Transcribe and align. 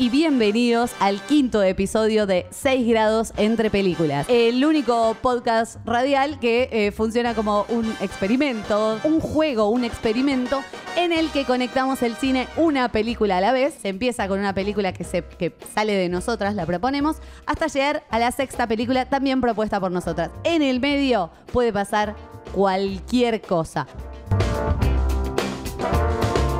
Y 0.00 0.10
bienvenidos 0.10 0.92
al 1.00 1.20
quinto 1.22 1.60
episodio 1.60 2.24
de 2.24 2.46
6 2.50 2.86
grados 2.86 3.32
entre 3.36 3.68
películas. 3.68 4.28
El 4.28 4.64
único 4.64 5.16
podcast 5.20 5.84
radial 5.84 6.38
que 6.38 6.68
eh, 6.70 6.92
funciona 6.92 7.34
como 7.34 7.66
un 7.68 7.84
experimento, 8.00 9.00
un 9.02 9.18
juego, 9.18 9.68
un 9.70 9.82
experimento 9.82 10.62
en 10.96 11.10
el 11.10 11.32
que 11.32 11.44
conectamos 11.44 12.00
el 12.02 12.14
cine 12.14 12.46
una 12.56 12.90
película 12.90 13.38
a 13.38 13.40
la 13.40 13.50
vez. 13.50 13.74
Se 13.74 13.88
empieza 13.88 14.28
con 14.28 14.38
una 14.38 14.54
película 14.54 14.92
que, 14.92 15.02
se, 15.02 15.24
que 15.24 15.52
sale 15.74 15.94
de 15.94 16.08
nosotras, 16.08 16.54
la 16.54 16.64
proponemos, 16.64 17.16
hasta 17.44 17.66
llegar 17.66 18.04
a 18.08 18.20
la 18.20 18.30
sexta 18.30 18.68
película 18.68 19.06
también 19.06 19.40
propuesta 19.40 19.80
por 19.80 19.90
nosotras. 19.90 20.30
En 20.44 20.62
el 20.62 20.78
medio 20.78 21.32
puede 21.52 21.72
pasar 21.72 22.14
cualquier 22.54 23.40
cosa. 23.40 23.88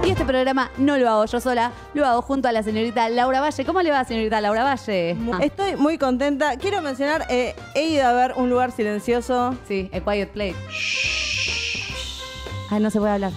Y 0.08 0.12
este 0.12 0.24
programa 0.24 0.70
no 0.78 0.96
lo 0.96 1.06
hago 1.06 1.26
yo 1.26 1.38
sola, 1.38 1.70
lo 1.92 2.06
hago 2.06 2.22
junto 2.22 2.48
a 2.48 2.52
la 2.52 2.62
señorita 2.62 3.10
Laura 3.10 3.42
Valle. 3.42 3.62
¿Cómo 3.66 3.82
le 3.82 3.90
va, 3.90 4.04
señorita 4.04 4.40
Laura 4.40 4.64
Valle? 4.64 5.14
Ah, 5.34 5.38
Estoy 5.42 5.76
muy 5.76 5.98
contenta. 5.98 6.56
Quiero 6.56 6.80
mencionar, 6.80 7.26
eh, 7.28 7.54
he 7.74 7.88
ido 7.88 8.06
a 8.06 8.12
ver 8.14 8.32
un 8.36 8.48
lugar 8.48 8.72
silencioso. 8.72 9.54
sí, 9.68 9.90
A 9.92 10.00
Quiet 10.00 10.30
Place. 10.30 10.54
Ay, 12.70 12.80
no 12.80 12.90
se 12.90 12.98
puede 13.00 13.12
hablar. 13.12 13.32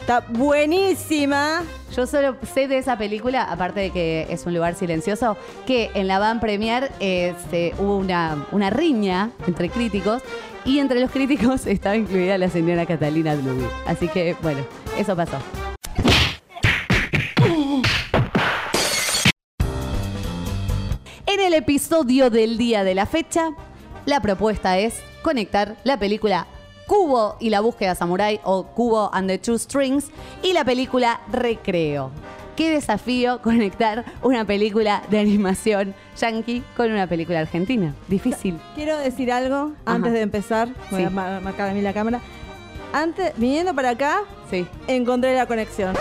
Está 0.00 0.20
buenísima. 0.30 1.64
Yo 1.94 2.06
solo 2.06 2.36
sé 2.54 2.66
de 2.66 2.78
esa 2.78 2.96
película, 2.96 3.42
aparte 3.44 3.80
de 3.80 3.90
que 3.90 4.26
es 4.30 4.46
un 4.46 4.54
lugar 4.54 4.74
silencioso, 4.74 5.36
que 5.66 5.90
en 5.92 6.08
la 6.08 6.18
van 6.18 6.40
premier 6.40 6.90
se- 6.98 7.74
hubo 7.78 7.98
una, 7.98 8.46
una 8.52 8.70
riña 8.70 9.32
entre 9.46 9.68
críticos 9.68 10.22
y 10.64 10.78
entre 10.78 10.98
los 11.00 11.10
críticos 11.10 11.66
estaba 11.66 11.94
incluida 11.94 12.38
la 12.38 12.48
señora 12.48 12.86
Catalina 12.86 13.34
Bluby. 13.34 13.66
Así 13.86 14.08
que, 14.08 14.34
bueno, 14.40 14.60
eso 14.96 15.14
pasó. 15.14 15.36
Episodio 21.56 22.30
del 22.30 22.58
día 22.58 22.84
de 22.84 22.94
la 22.94 23.06
fecha, 23.06 23.50
la 24.04 24.20
propuesta 24.20 24.78
es 24.78 25.02
conectar 25.22 25.76
la 25.84 25.98
película 25.98 26.46
Cubo 26.86 27.36
y 27.40 27.50
la 27.50 27.60
búsqueda 27.60 27.94
samurai 27.94 28.40
o 28.44 28.64
Cubo 28.66 29.10
and 29.12 29.28
the 29.28 29.38
Two 29.38 29.58
Strings 29.58 30.06
y 30.42 30.52
la 30.52 30.64
película 30.64 31.20
Recreo. 31.32 32.10
Qué 32.54 32.70
desafío 32.70 33.42
conectar 33.42 34.04
una 34.22 34.44
película 34.44 35.02
de 35.10 35.18
animación 35.18 35.94
yankee 36.20 36.62
con 36.76 36.92
una 36.92 37.06
película 37.06 37.40
argentina. 37.40 37.94
Difícil. 38.08 38.58
Quiero 38.74 38.96
decir 38.98 39.32
algo 39.32 39.72
Ajá. 39.84 39.96
antes 39.96 40.12
de 40.12 40.20
empezar. 40.20 40.68
Voy 40.90 41.00
Sí. 41.00 41.06
a 41.06 41.10
ma- 41.10 41.40
marcar 41.40 41.70
a 41.70 41.72
mí 41.74 41.82
la 41.82 41.92
cámara. 41.92 42.20
Antes, 42.92 43.32
viniendo 43.36 43.74
para 43.74 43.90
acá, 43.90 44.20
Sí. 44.50 44.66
encontré 44.86 45.34
la 45.34 45.46
conexión. 45.46 45.96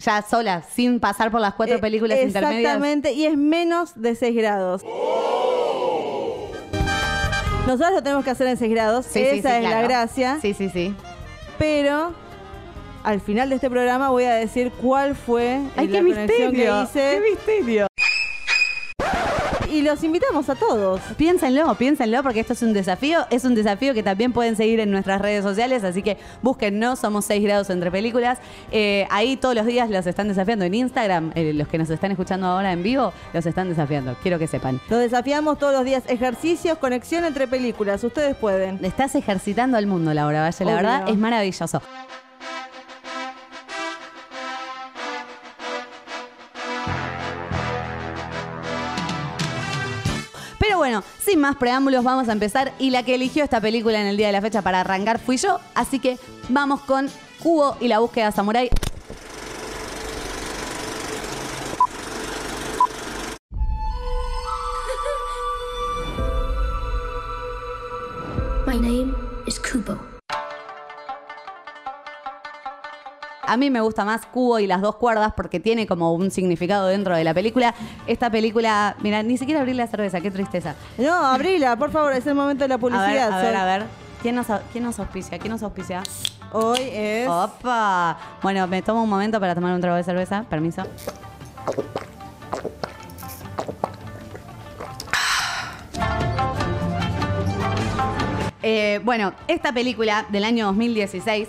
Ya 0.00 0.22
sola, 0.22 0.62
sin 0.62 0.98
pasar 0.98 1.30
por 1.30 1.40
las 1.40 1.54
cuatro 1.54 1.76
Eh, 1.76 1.78
películas 1.78 2.18
intermedias. 2.22 2.60
Exactamente, 2.60 3.12
y 3.12 3.26
es 3.26 3.36
menos 3.36 3.92
de 4.00 4.14
6 4.14 4.34
grados. 4.34 4.82
Nosotros 7.66 7.92
lo 7.92 8.02
tenemos 8.02 8.24
que 8.24 8.30
hacer 8.30 8.46
en 8.48 8.56
6 8.56 8.70
grados. 8.70 9.06
Sí, 9.06 9.20
Esa 9.20 9.34
sí, 9.34 9.42
sí, 9.42 9.64
es 9.64 9.70
la 9.70 9.82
gracia. 9.82 10.38
Sí, 10.40 10.54
sí, 10.54 10.70
sí. 10.70 10.94
Pero 11.58 12.14
al 13.04 13.20
final 13.20 13.50
de 13.50 13.56
este 13.56 13.68
programa 13.70 14.08
voy 14.10 14.24
a 14.24 14.32
decir 14.34 14.72
cuál 14.80 15.14
fue 15.14 15.60
¡Ay, 15.76 15.86
la 15.88 16.00
qué 16.00 16.06
conexión 16.08 16.50
misterio! 16.52 16.52
que 16.74 16.82
hice. 16.82 17.10
¡Qué 17.22 17.30
misterio! 17.30 17.86
Y 19.80 19.82
los 19.82 20.04
invitamos 20.04 20.46
a 20.50 20.56
todos. 20.56 21.00
Piénsenlo, 21.16 21.74
piénsenlo, 21.74 22.22
porque 22.22 22.40
esto 22.40 22.52
es 22.52 22.60
un 22.60 22.74
desafío. 22.74 23.20
Es 23.30 23.46
un 23.46 23.54
desafío 23.54 23.94
que 23.94 24.02
también 24.02 24.30
pueden 24.30 24.54
seguir 24.54 24.78
en 24.78 24.90
nuestras 24.90 25.22
redes 25.22 25.42
sociales, 25.42 25.84
así 25.84 26.02
que 26.02 26.18
búsquennos, 26.42 26.98
somos 26.98 27.24
6 27.24 27.42
grados 27.42 27.70
entre 27.70 27.90
películas. 27.90 28.40
Eh, 28.72 29.06
ahí 29.10 29.38
todos 29.38 29.54
los 29.54 29.64
días 29.64 29.88
los 29.88 30.06
están 30.06 30.28
desafiando 30.28 30.66
en 30.66 30.74
Instagram. 30.74 31.32
eh, 31.34 31.54
los 31.54 31.66
que 31.66 31.78
nos 31.78 31.88
están 31.88 32.10
escuchando 32.10 32.46
ahora 32.46 32.72
en 32.72 32.82
vivo, 32.82 33.14
los 33.32 33.46
están 33.46 33.70
desafiando. 33.70 34.14
Quiero 34.22 34.38
que 34.38 34.46
sepan. 34.48 34.82
Los 34.90 35.00
desafiamos 35.00 35.58
todos 35.58 35.72
los 35.72 35.86
días. 35.86 36.02
Ejercicios, 36.08 36.76
conexión 36.76 37.24
entre 37.24 37.48
películas. 37.48 38.04
Ustedes 38.04 38.36
pueden. 38.36 38.84
Estás 38.84 39.14
ejercitando 39.14 39.78
al 39.78 39.86
mundo, 39.86 40.12
Laura 40.12 40.42
Valle. 40.42 40.62
La 40.66 40.72
Obvio. 40.72 40.76
verdad 40.76 41.08
es 41.08 41.16
maravilloso. 41.16 41.80
Bueno, 50.80 51.04
sin 51.22 51.38
más 51.38 51.56
preámbulos, 51.56 52.02
vamos 52.02 52.30
a 52.30 52.32
empezar. 52.32 52.72
Y 52.78 52.88
la 52.88 53.02
que 53.02 53.14
eligió 53.14 53.44
esta 53.44 53.60
película 53.60 54.00
en 54.00 54.06
el 54.06 54.16
día 54.16 54.28
de 54.28 54.32
la 54.32 54.40
fecha 54.40 54.62
para 54.62 54.80
arrancar 54.80 55.18
fui 55.18 55.36
yo. 55.36 55.60
Así 55.74 55.98
que 55.98 56.18
vamos 56.48 56.80
con 56.80 57.10
Cubo 57.42 57.76
y 57.80 57.88
la 57.88 57.98
búsqueda 57.98 58.32
samurai. 58.32 58.70
A 73.50 73.56
mí 73.56 73.68
me 73.68 73.80
gusta 73.80 74.04
más 74.04 74.26
Cubo 74.26 74.60
y 74.60 74.68
las 74.68 74.80
dos 74.80 74.94
cuerdas 74.94 75.32
porque 75.36 75.58
tiene 75.58 75.84
como 75.84 76.14
un 76.14 76.30
significado 76.30 76.86
dentro 76.86 77.16
de 77.16 77.24
la 77.24 77.34
película. 77.34 77.74
Esta 78.06 78.30
película, 78.30 78.94
mira, 79.00 79.24
ni 79.24 79.36
siquiera 79.38 79.58
abrí 79.58 79.74
la 79.74 79.88
cerveza, 79.88 80.20
qué 80.20 80.30
tristeza. 80.30 80.76
No, 80.96 81.12
abrila, 81.12 81.74
por 81.74 81.90
favor. 81.90 82.12
Es 82.12 82.24
el 82.28 82.36
momento 82.36 82.62
de 82.62 82.68
la 82.68 82.74
A 82.74 82.78
ver, 82.78 82.80
publicidad. 82.80 83.32
a 83.32 83.42
ver, 83.42 83.56
a 83.56 83.64
ver. 83.64 83.86
¿Quién 84.22 84.36
nos, 84.36 84.46
quién 84.70 84.84
nos 84.84 85.00
auspicia? 85.00 85.36
¿Quién 85.40 85.50
nos 85.50 85.64
auspicia? 85.64 86.04
Hoy 86.52 86.78
es. 86.92 87.28
¡Opa! 87.28 88.16
Bueno, 88.40 88.68
me 88.68 88.82
tomo 88.82 89.02
un 89.02 89.10
momento 89.10 89.40
para 89.40 89.56
tomar 89.56 89.74
un 89.74 89.80
trago 89.80 89.96
de 89.96 90.04
cerveza. 90.04 90.44
Permiso. 90.48 90.84
Eh, 98.62 99.00
bueno, 99.04 99.32
esta 99.48 99.72
película 99.72 100.26
del 100.28 100.44
año 100.44 100.66
2016, 100.66 101.48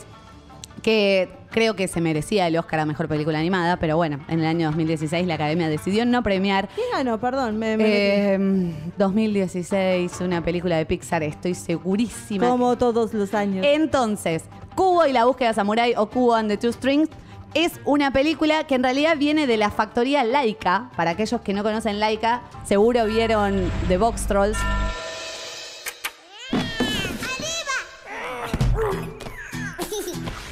que 0.81 1.30
creo 1.51 1.75
que 1.75 1.88
se 1.88 2.01
merecía 2.01 2.48
el 2.48 2.57
Oscar 2.57 2.80
a 2.80 2.86
Mejor 2.86 3.07
Película 3.07 3.39
Animada, 3.39 3.77
pero 3.77 3.98
bueno, 3.98 4.19
en 4.27 4.39
el 4.39 4.45
año 4.45 4.68
2016 4.68 5.27
la 5.27 5.36
Academia 5.36 5.69
decidió 5.69 6.06
no 6.06 6.24
premiar 6.24 6.69
¿Quién 6.74 6.88
ganó? 6.94 7.19
Perdón, 7.19 7.59
me, 7.59 7.77
me 7.77 8.33
eh, 8.33 8.74
2016, 8.98 10.21
una 10.21 10.44
película 10.44 10.77
de 10.77 10.86
Pixar, 10.86 11.24
estoy 11.24 11.53
segurísima. 11.53 12.48
Como 12.48 12.77
todos 12.77 13.13
los 13.13 13.33
años. 13.33 13.65
Entonces, 13.68 14.44
Cubo 14.75 15.06
y 15.06 15.13
la 15.13 15.25
búsqueda 15.25 15.53
samurai 15.53 15.94
o 15.98 16.09
Cubo 16.09 16.33
and 16.33 16.50
the 16.50 16.57
Two 16.57 16.71
Strings 16.71 17.09
es 17.54 17.74
una 17.83 18.13
película 18.13 18.65
que 18.65 18.75
en 18.75 18.83
realidad 18.83 19.18
viene 19.18 19.45
de 19.45 19.57
la 19.57 19.69
factoría 19.69 20.24
Laika. 20.24 20.89
Para 20.95 21.12
aquellos 21.12 21.42
que 21.42 21.54
no 21.54 21.63
conocen 21.63 22.00
Laika, 22.00 22.42
seguro 22.63 23.06
vieron 23.06 23.69
The 23.89 23.97
Box 23.97 24.25
Trolls. 24.27 24.57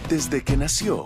Desde 0.09 0.43
que 0.43 0.57
nació, 0.57 1.05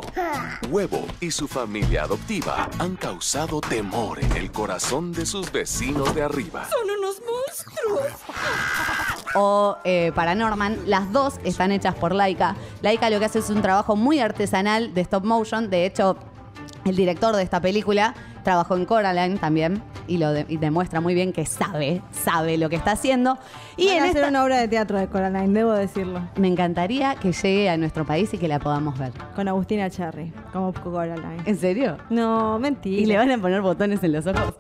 Huevo 0.70 1.06
y 1.20 1.32
su 1.32 1.50
familia 1.50 2.04
adoptiva 2.04 2.70
han 2.80 2.96
causado 2.96 3.60
temor 3.60 4.24
en 4.24 4.32
el 4.38 4.50
corazón 4.50 5.12
de 5.12 5.26
sus 5.26 5.52
vecinos 5.52 6.16
de 6.16 6.24
arriba. 6.24 6.70
Son 6.70 6.90
unos 6.90 7.18
monstruos. 7.20 8.14
o 9.36 9.78
eh, 9.84 10.14
Paranorman, 10.16 10.80
las 10.86 11.12
dos 11.12 11.34
están 11.44 11.74
hechas 11.74 11.96
por 11.96 12.16
Laika. 12.16 12.56
Laika 12.82 13.10
lo 13.10 13.20
que 13.20 13.26
hace 13.26 13.40
es 13.40 13.50
un 13.50 13.62
trabajo 13.62 13.98
muy 13.98 14.20
artesanal 14.20 14.94
de 14.94 15.02
stop 15.02 15.26
motion. 15.26 15.70
De 15.70 15.86
hecho, 15.86 16.16
el 16.86 16.96
director 16.96 17.36
de 17.36 17.44
esta 17.44 17.60
película 17.60 18.16
trabajó 18.44 18.76
en 18.76 18.86
Coraline 18.86 19.38
también 19.38 19.82
y 20.08 20.18
lo 20.18 20.32
de- 20.32 20.46
y 20.50 20.58
demuestra 20.58 21.02
muy 21.02 21.14
bien 21.14 21.32
que 21.34 21.46
sabe, 21.46 22.02
sabe 22.12 22.58
lo 22.58 22.70
que 22.70 22.76
está 22.76 22.92
haciendo. 22.92 23.38
Y 23.78 23.88
Van 23.88 23.96
en 23.98 24.02
a 24.02 24.06
hacer 24.06 24.18
esta, 24.18 24.30
una 24.30 24.44
obra 24.44 24.58
de 24.60 24.68
teatro 24.68 25.00
de 25.00 25.08
Coraline, 25.08 25.54
debo 25.54 25.72
decirlo. 25.74 26.22
me 26.36 26.48
encantaría 26.48 27.16
que 27.16 27.32
llegue 27.32 27.70
a 27.70 27.78
nuestro 27.78 28.06
país 28.06 28.34
y 28.34 28.38
que 28.38 28.48
la 28.48 28.60
podamos 28.60 28.98
ver. 29.00 29.12
Con 29.36 29.48
Agustina 29.48 29.90
Cherry, 29.90 30.32
como 30.52 30.74
Coraline. 30.74 31.42
¿En 31.46 31.58
serio? 31.58 31.98
No, 32.10 32.60
mentira. 32.60 33.02
¿Y 33.02 33.06
le 33.06 33.18
van 33.18 33.32
a 33.32 33.38
poner 33.38 33.62
botones 33.62 34.04
en 34.04 34.12
los 34.12 34.28
ojos? 34.28 34.54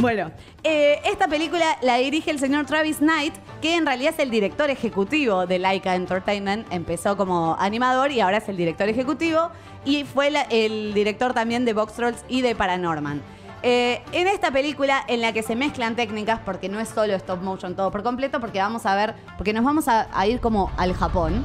Bueno, 0.00 0.30
eh, 0.62 1.00
esta 1.04 1.26
película 1.26 1.76
la 1.82 1.96
dirige 1.96 2.30
el 2.30 2.38
señor 2.38 2.66
Travis 2.66 2.98
Knight, 2.98 3.34
que 3.60 3.76
en 3.76 3.86
realidad 3.86 4.14
es 4.14 4.20
el 4.20 4.30
director 4.30 4.70
ejecutivo 4.70 5.46
de 5.46 5.58
Laika 5.58 5.94
Entertainment. 5.94 6.66
Empezó 6.72 7.16
como 7.16 7.56
animador 7.58 8.12
y 8.12 8.20
ahora 8.20 8.38
es 8.38 8.48
el 8.48 8.56
director 8.56 8.88
ejecutivo. 8.88 9.50
Y 9.84 10.04
fue 10.04 10.32
el 10.50 10.94
director 10.94 11.34
también 11.34 11.64
de 11.64 11.72
Box 11.72 11.94
Trolls 11.94 12.24
y 12.28 12.42
de 12.42 12.54
Paranorman. 12.54 13.22
Eh, 13.62 14.02
en 14.12 14.28
esta 14.28 14.52
película 14.52 15.02
en 15.08 15.20
la 15.20 15.32
que 15.32 15.42
se 15.42 15.56
mezclan 15.56 15.96
técnicas, 15.96 16.40
porque 16.44 16.68
no 16.68 16.78
es 16.78 16.88
solo 16.88 17.14
stop 17.14 17.42
motion 17.42 17.74
todo 17.74 17.90
por 17.90 18.02
completo, 18.02 18.40
porque 18.40 18.60
vamos 18.60 18.86
a 18.86 18.94
ver, 18.94 19.14
porque 19.36 19.52
nos 19.52 19.64
vamos 19.64 19.86
a 19.88 20.26
ir 20.26 20.40
como 20.40 20.70
al 20.76 20.94
Japón. 20.94 21.44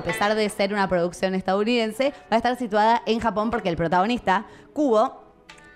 A 0.00 0.02
pesar 0.02 0.34
de 0.34 0.48
ser 0.48 0.72
una 0.72 0.88
producción 0.88 1.34
estadounidense, 1.34 2.14
va 2.32 2.34
a 2.34 2.36
estar 2.36 2.56
situada 2.56 3.02
en 3.04 3.20
Japón 3.20 3.50
porque 3.50 3.68
el 3.68 3.76
protagonista, 3.76 4.46
Kubo, 4.72 5.24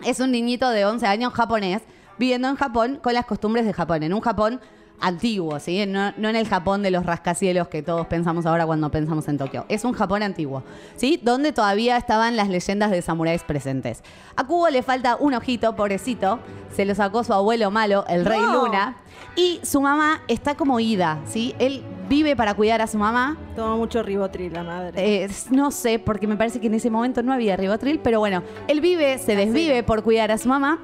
es 0.03 0.19
un 0.19 0.31
niñito 0.31 0.71
de 0.71 0.87
11 0.87 1.06
años 1.06 1.35
japonés 1.35 1.82
viviendo 2.19 2.49
en 2.49 2.56
Japón 2.56 3.00
con 3.03 3.12
las 3.12 3.26
costumbres 3.26 3.67
de 3.67 3.75
Japón, 3.75 4.03
en 4.03 4.15
un 4.15 4.21
Japón 4.23 4.61
antiguo, 5.00 5.61
¿sí? 5.61 5.85
No, 5.87 6.15
no 6.17 6.31
en 6.31 6.37
el 6.37 6.49
Japón 6.49 6.82
de 6.82 6.91
los 6.91 7.05
rascacielos 7.05 7.69
que 7.69 7.82
todos 7.82 8.06
pensamos 8.06 8.47
ahora 8.47 8.65
cuando 8.65 8.91
pensamos 8.91 9.29
en 9.29 9.37
Tokio. 9.37 9.67
Es 9.69 9.85
un 9.85 9.93
Japón 9.93 10.23
antiguo, 10.23 10.62
¿sí? 10.97 11.20
Donde 11.23 11.53
todavía 11.53 11.99
estaban 11.99 12.35
las 12.35 12.49
leyendas 12.49 12.91
de 12.91 13.03
samuráis 13.03 13.43
presentes. 13.43 14.03
A 14.37 14.47
Kubo 14.47 14.70
le 14.70 14.82
falta 14.82 15.17
un 15.17 15.35
ojito, 15.35 15.77
pobrecito. 15.77 16.38
Se 16.75 16.87
lo 16.87 16.94
sacó 16.94 17.25
su 17.25 17.35
abuelo 17.35 17.70
malo, 17.70 18.06
el 18.09 18.25
rey 18.25 18.41
No. 18.41 18.65
Luna. 18.65 18.97
Y 19.37 19.61
su 19.65 19.82
mamá 19.82 20.23
está 20.29 20.55
como 20.55 20.81
ida, 20.81 21.19
¿sí? 21.27 21.55
Él 21.59 21.82
vive 22.09 22.37
para 22.37 22.55
cuidar 22.55 22.81
a 22.83 22.87
su 22.87 22.99
mamá, 22.99 23.37
Toma 23.56 23.77
mucho 23.77 24.03
ribotril 24.03 24.53
la 24.53 24.62
madre. 24.62 25.25
eh, 25.25 25.29
no 25.51 25.71
sé, 25.71 25.99
porque 25.99 26.27
me 26.27 26.37
parece 26.37 26.61
que 26.61 26.67
en 26.67 26.75
ese 26.75 26.91
momento 26.91 27.23
no 27.23 27.33
había 27.33 27.56
ribotril, 27.56 27.99
pero 28.01 28.19
bueno, 28.19 28.43
él 28.69 28.81
vive, 28.81 29.19
se 29.19 29.37
desvive 29.37 29.83
por 29.83 30.03
cuidar 30.03 30.31
a 30.31 30.39
su 30.39 30.49
mamá. 30.49 30.81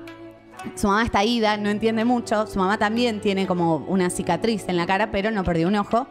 Su 0.75 0.89
mamá 0.89 1.05
está 1.05 1.25
ida, 1.25 1.57
no 1.57 1.71
entiende 1.71 2.05
mucho. 2.05 2.47
Su 2.47 2.59
mamá 2.59 2.77
también 2.77 3.21
tiene 3.21 3.47
como 3.47 3.77
una 3.89 4.11
cicatriz 4.11 4.69
en 4.69 4.77
la 4.77 4.87
cara, 4.87 5.11
pero 5.11 5.31
no 5.31 5.43
perdió 5.43 5.69
un 5.69 5.77
ojo. 5.77 6.07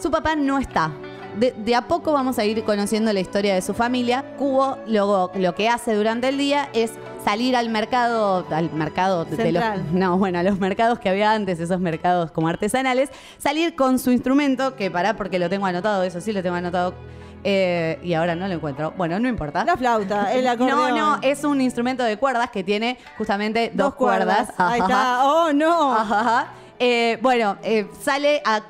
Su 0.00 0.10
papá 0.10 0.34
no 0.34 0.58
está. 0.58 0.90
De, 1.38 1.52
de 1.52 1.74
a 1.76 1.82
poco 1.86 2.12
vamos 2.12 2.38
a 2.40 2.44
ir 2.44 2.62
conociendo 2.64 3.12
la 3.12 3.20
historia 3.20 3.54
de 3.54 3.62
su 3.62 3.72
familia. 3.72 4.24
Cubo 4.36 4.78
luego 4.88 5.30
lo 5.36 5.54
que 5.54 5.68
hace 5.68 5.94
durante 5.94 6.28
el 6.28 6.38
día 6.38 6.68
es 6.72 6.92
salir 7.24 7.56
al 7.56 7.70
mercado, 7.70 8.46
al 8.50 8.70
mercado 8.72 9.24
de 9.24 9.30
los, 9.30 9.62
Central. 9.62 9.86
no, 9.92 10.18
bueno, 10.18 10.38
a 10.38 10.42
los 10.42 10.58
mercados 10.58 10.98
que 10.98 11.08
había 11.08 11.32
antes, 11.32 11.58
esos 11.58 11.80
mercados 11.80 12.30
como 12.30 12.48
artesanales, 12.48 13.10
salir 13.38 13.74
con 13.74 13.98
su 13.98 14.12
instrumento, 14.12 14.76
que 14.76 14.90
pará 14.90 15.16
porque 15.16 15.38
lo 15.38 15.48
tengo 15.48 15.66
anotado, 15.66 16.02
eso 16.02 16.20
sí 16.20 16.32
lo 16.32 16.42
tengo 16.42 16.56
anotado, 16.56 16.94
eh, 17.42 17.98
y 18.02 18.14
ahora 18.14 18.34
no 18.34 18.48
lo 18.48 18.54
encuentro. 18.54 18.92
Bueno, 18.96 19.18
no 19.18 19.28
importa. 19.28 19.64
La 19.64 19.76
flauta, 19.76 20.32
el 20.32 20.46
acordeón. 20.46 20.74
No, 20.94 21.16
no, 21.16 21.18
es 21.22 21.44
un 21.44 21.60
instrumento 21.60 22.02
de 22.02 22.16
cuerdas 22.16 22.50
que 22.50 22.64
tiene 22.64 22.98
justamente 23.18 23.70
dos, 23.74 23.88
Dos 23.88 23.94
cuerdas. 23.94 24.52
Ahí 24.56 24.80
está. 24.80 25.24
Oh, 25.24 25.52
no. 25.52 25.92
Ajá, 25.92 26.20
ajá. 26.20 26.46
Eh, 26.78 27.18
bueno, 27.22 27.56
eh, 27.62 27.86
sale 28.00 28.42
a. 28.44 28.62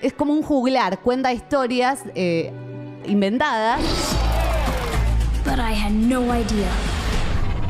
Es 0.00 0.12
como 0.14 0.32
un 0.32 0.42
juglar, 0.42 1.00
cuenta 1.00 1.32
historias 1.32 2.04
eh, 2.14 2.52
inventadas. 3.04 3.80
But 5.44 5.58
I 5.58 5.72
had 5.74 5.92
no 5.92 6.22
idea 6.32 6.89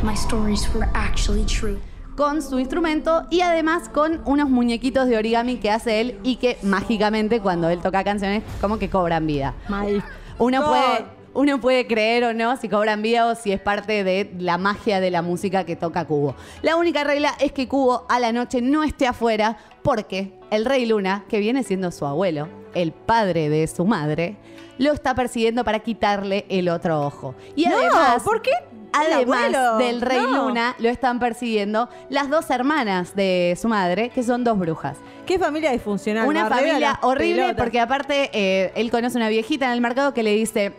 my 0.02 0.14
stories 0.14 0.68
were 0.74 0.88
actually 0.94 1.44
true. 1.44 1.78
con 2.16 2.42
su 2.42 2.58
instrumento 2.58 3.26
y 3.30 3.40
además 3.40 3.88
con 3.88 4.20
unos 4.26 4.50
muñequitos 4.50 5.08
de 5.08 5.16
origami 5.16 5.56
que 5.56 5.70
hace 5.70 6.00
él 6.02 6.18
y 6.22 6.36
que 6.36 6.58
mágicamente 6.62 7.40
cuando 7.40 7.70
él 7.70 7.80
toca 7.80 8.04
canciones 8.04 8.42
como 8.60 8.78
que 8.78 8.90
cobran 8.90 9.26
vida. 9.26 9.54
My 9.68 10.02
Uno 10.38 10.60
God. 10.60 10.68
puede, 10.68 11.04
uno 11.32 11.60
puede 11.60 11.86
creer 11.86 12.24
o 12.24 12.34
no 12.34 12.56
si 12.58 12.68
cobran 12.68 13.00
vida 13.00 13.26
o 13.26 13.34
si 13.36 13.52
es 13.52 13.60
parte 13.60 14.04
de 14.04 14.30
la 14.38 14.58
magia 14.58 15.00
de 15.00 15.10
la 15.10 15.22
música 15.22 15.64
que 15.64 15.76
toca 15.76 16.04
Cubo. 16.06 16.34
La 16.60 16.76
única 16.76 17.04
regla 17.04 17.32
es 17.40 17.52
que 17.52 17.68
Cubo 17.68 18.04
a 18.10 18.18
la 18.20 18.32
noche 18.32 18.60
no 18.60 18.82
esté 18.82 19.06
afuera 19.06 19.56
porque 19.82 20.34
el 20.50 20.66
rey 20.66 20.84
Luna, 20.84 21.24
que 21.28 21.38
viene 21.38 21.62
siendo 21.62 21.90
su 21.90 22.04
abuelo, 22.04 22.48
el 22.74 22.92
padre 22.92 23.48
de 23.48 23.66
su 23.66 23.86
madre, 23.86 24.36
lo 24.78 24.92
está 24.92 25.14
persiguiendo 25.14 25.64
para 25.64 25.78
quitarle 25.80 26.44
el 26.48 26.68
otro 26.68 27.00
ojo. 27.00 27.34
Y 27.56 27.64
No, 27.66 27.76
además, 27.76 28.22
¿por 28.22 28.42
qué? 28.42 28.52
Además 28.92 29.78
del 29.78 30.00
rey 30.00 30.20
No. 30.20 30.48
Luna, 30.48 30.74
lo 30.78 30.88
están 30.88 31.18
persiguiendo 31.18 31.88
las 32.08 32.28
dos 32.28 32.50
hermanas 32.50 33.14
de 33.14 33.56
su 33.60 33.68
madre, 33.68 34.10
que 34.10 34.22
son 34.22 34.44
dos 34.44 34.58
brujas. 34.58 34.96
Qué 35.26 35.38
familia 35.38 35.70
disfuncional. 35.72 36.26
Una 36.26 36.48
Barrera 36.48 36.68
familia 36.68 36.98
horrible 37.02 37.42
pelotas. 37.42 37.56
porque 37.62 37.80
aparte 37.80 38.30
eh, 38.32 38.72
él 38.74 38.90
conoce 38.90 39.16
una 39.16 39.28
viejita 39.28 39.66
en 39.66 39.72
el 39.72 39.80
mercado 39.80 40.12
que 40.14 40.22
le 40.22 40.32
dice... 40.34 40.72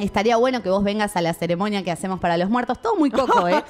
Estaría 0.00 0.38
bueno 0.38 0.62
que 0.62 0.70
vos 0.70 0.82
vengas 0.82 1.16
a 1.16 1.20
la 1.20 1.34
ceremonia 1.34 1.82
que 1.84 1.90
hacemos 1.90 2.18
para 2.18 2.38
los 2.38 2.48
muertos. 2.48 2.80
Todo 2.80 2.96
muy 2.96 3.10
coco, 3.10 3.46
¿eh? 3.48 3.62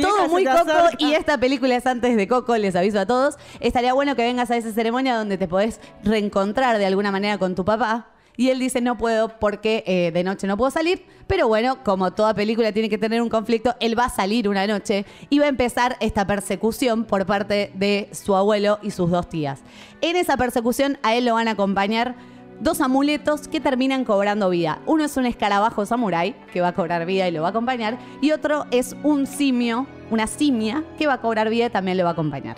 Todo 0.00 0.28
muy 0.30 0.46
coco 0.46 0.72
acerca. 0.72 0.96
y 0.98 1.12
esta 1.12 1.36
película 1.36 1.76
es 1.76 1.86
antes 1.86 2.16
de 2.16 2.26
Coco, 2.26 2.56
les 2.56 2.74
aviso 2.74 2.98
a 2.98 3.04
todos. 3.04 3.36
Estaría 3.60 3.92
bueno 3.92 4.16
que 4.16 4.22
vengas 4.22 4.50
a 4.50 4.56
esa 4.56 4.72
ceremonia 4.72 5.14
donde 5.18 5.36
te 5.36 5.46
podés 5.46 5.80
reencontrar 6.02 6.78
de 6.78 6.86
alguna 6.86 7.10
manera 7.10 7.36
con 7.36 7.54
tu 7.54 7.62
papá. 7.62 8.06
Y 8.36 8.50
él 8.50 8.58
dice, 8.58 8.80
no 8.80 8.98
puedo 8.98 9.28
porque 9.38 9.84
eh, 9.86 10.10
de 10.12 10.24
noche 10.24 10.46
no 10.46 10.56
puedo 10.56 10.70
salir. 10.70 11.04
Pero 11.26 11.48
bueno, 11.48 11.82
como 11.84 12.12
toda 12.12 12.34
película 12.34 12.72
tiene 12.72 12.88
que 12.88 12.98
tener 12.98 13.22
un 13.22 13.28
conflicto, 13.28 13.74
él 13.80 13.98
va 13.98 14.06
a 14.06 14.10
salir 14.10 14.48
una 14.48 14.66
noche 14.66 15.06
y 15.30 15.38
va 15.38 15.46
a 15.46 15.48
empezar 15.48 15.96
esta 16.00 16.26
persecución 16.26 17.04
por 17.04 17.26
parte 17.26 17.70
de 17.74 18.08
su 18.12 18.34
abuelo 18.34 18.78
y 18.82 18.90
sus 18.90 19.10
dos 19.10 19.28
tías. 19.28 19.62
En 20.00 20.16
esa 20.16 20.36
persecución 20.36 20.98
a 21.02 21.14
él 21.14 21.24
lo 21.24 21.34
van 21.34 21.48
a 21.48 21.52
acompañar 21.52 22.16
dos 22.60 22.80
amuletos 22.80 23.48
que 23.48 23.60
terminan 23.60 24.04
cobrando 24.04 24.50
vida. 24.50 24.80
Uno 24.86 25.04
es 25.04 25.16
un 25.16 25.26
escarabajo 25.26 25.86
samurái 25.86 26.34
que 26.52 26.60
va 26.60 26.68
a 26.68 26.74
cobrar 26.74 27.06
vida 27.06 27.28
y 27.28 27.32
lo 27.32 27.42
va 27.42 27.48
a 27.48 27.50
acompañar. 27.50 27.98
Y 28.20 28.32
otro 28.32 28.66
es 28.70 28.96
un 29.02 29.26
simio, 29.26 29.86
una 30.10 30.26
simia 30.26 30.84
que 30.98 31.06
va 31.06 31.14
a 31.14 31.20
cobrar 31.20 31.50
vida 31.50 31.66
y 31.66 31.70
también 31.70 31.98
lo 31.98 32.04
va 32.04 32.10
a 32.10 32.12
acompañar. 32.12 32.56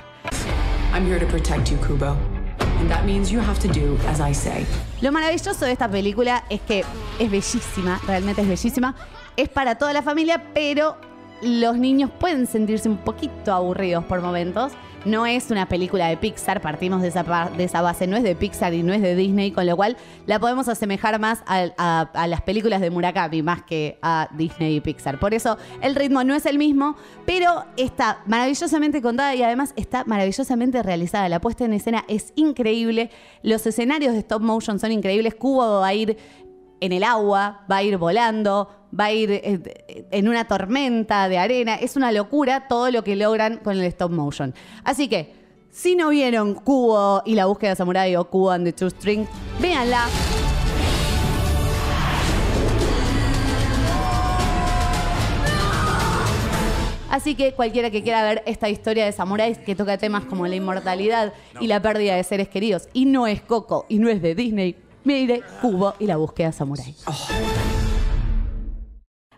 I'm 0.92 1.06
here 1.06 1.18
to 1.18 1.26
protect 1.26 1.70
you, 1.70 1.76
Kubo. 1.78 2.16
And 2.78 2.90
that 2.90 3.04
means 3.04 3.30
you 3.30 3.40
have 3.40 3.58
to 3.60 3.68
do 3.68 3.98
as 4.08 4.20
I 4.20 4.34
say. 4.34 4.66
Lo 5.00 5.10
maravilloso 5.12 5.64
de 5.64 5.72
esta 5.72 5.88
película 5.88 6.44
es 6.50 6.60
que 6.60 6.84
es 7.18 7.30
bellísima, 7.30 8.00
realmente 8.06 8.42
es 8.42 8.48
bellísima. 8.48 8.94
Es 9.36 9.48
para 9.48 9.76
toda 9.76 9.92
la 9.92 10.02
familia, 10.02 10.42
pero 10.54 10.96
los 11.42 11.76
niños 11.78 12.10
pueden 12.18 12.46
sentirse 12.46 12.88
un 12.88 12.96
poquito 12.98 13.52
aburridos 13.52 14.04
por 14.04 14.20
momentos. 14.20 14.72
No 15.04 15.24
es 15.24 15.52
una 15.52 15.68
película 15.68 16.08
de 16.08 16.16
Pixar, 16.16 16.60
partimos 16.60 17.00
de 17.00 17.08
esa, 17.08 17.22
base, 17.80 18.08
no 18.08 18.16
es 18.16 18.24
de 18.24 18.34
Pixar 18.34 18.74
y 18.74 18.82
no 18.82 18.92
es 18.92 19.00
de 19.00 19.14
Disney, 19.14 19.52
con 19.52 19.64
lo 19.64 19.76
cual 19.76 19.96
la 20.26 20.40
podemos 20.40 20.68
asemejar 20.68 21.20
más 21.20 21.44
a, 21.46 21.68
a- 21.78 22.10
a 22.12 22.26
las 22.26 22.40
películas 22.42 22.80
de 22.80 22.90
Murakami, 22.90 23.40
más 23.40 23.62
que 23.62 23.98
a 24.02 24.28
Disney 24.36 24.74
y 24.76 24.80
Pixar. 24.80 25.20
Por 25.20 25.32
eso 25.32 25.58
el 25.80 25.94
ritmo 25.94 26.24
no 26.24 26.34
es 26.34 26.44
el 26.44 26.58
mismo, 26.58 26.96
pero 27.24 27.66
está 27.76 28.18
maravillosamente 28.26 29.00
contada 29.00 29.32
y 29.36 29.44
además 29.44 29.74
está 29.76 30.02
maravillosamente 30.06 30.82
realizada. 30.82 31.28
La 31.28 31.40
puesta 31.40 31.64
en 31.64 31.74
escena 31.74 32.04
es 32.08 32.32
increíble, 32.34 33.10
los 33.44 33.64
escenarios 33.64 34.12
de 34.12 34.18
stop 34.20 34.42
motion 34.42 34.80
son 34.80 34.90
increíbles, 34.90 35.36
Cubo 35.36 35.80
va 35.82 35.86
a 35.86 35.94
ir 35.94 36.16
en 36.80 36.92
el 36.92 37.04
agua, 37.04 37.64
va 37.70 37.78
a 37.78 37.82
ir 37.82 37.96
volando, 37.96 38.68
va 38.98 39.06
a 39.06 39.12
ir 39.12 39.30
eh, 39.30 40.06
en 40.10 40.28
una 40.28 40.46
tormenta 40.46 41.28
de 41.28 41.38
arena. 41.38 41.76
Es 41.76 41.96
una 41.96 42.12
locura 42.12 42.68
todo 42.68 42.90
lo 42.90 43.04
que 43.04 43.16
logran 43.16 43.58
con 43.58 43.78
el 43.78 43.84
stop 43.84 44.10
motion. 44.10 44.54
Así 44.84 45.08
que, 45.08 45.34
si 45.70 45.94
no 45.94 46.08
vieron 46.08 46.54
Cubo 46.54 47.22
y 47.26 47.34
la 47.34 47.46
búsqueda 47.46 47.70
de 47.70 47.76
Samurai 47.76 48.16
o 48.16 48.24
Cubo 48.24 48.50
and 48.50 48.64
the 48.64 48.72
Two 48.72 48.90
Strings, 48.90 49.28
véanla. 49.60 50.06
Así 57.10 57.34
que 57.34 57.54
cualquiera 57.54 57.90
que 57.90 58.02
quiera 58.02 58.22
ver 58.22 58.42
esta 58.46 58.68
historia 58.68 59.06
de 59.06 59.12
samuráis 59.12 59.56
que 59.56 59.74
toca 59.74 59.96
temas 59.96 60.26
como 60.26 60.46
la 60.46 60.54
inmortalidad 60.54 61.32
y 61.60 61.66
la 61.66 61.80
pérdida 61.80 62.14
de 62.14 62.22
seres 62.24 62.48
queridos, 62.48 62.88
y 62.92 63.06
no 63.06 63.26
es 63.26 63.40
Coco 63.40 63.86
y 63.88 63.98
no 63.98 64.10
es 64.10 64.20
de 64.20 64.34
Disney, 64.34 64.76
mire 65.06 65.42
Cubo 65.60 65.94
y 65.98 66.06
la 66.06 66.16
búsqueda 66.16 66.52
samurai. 66.52 66.94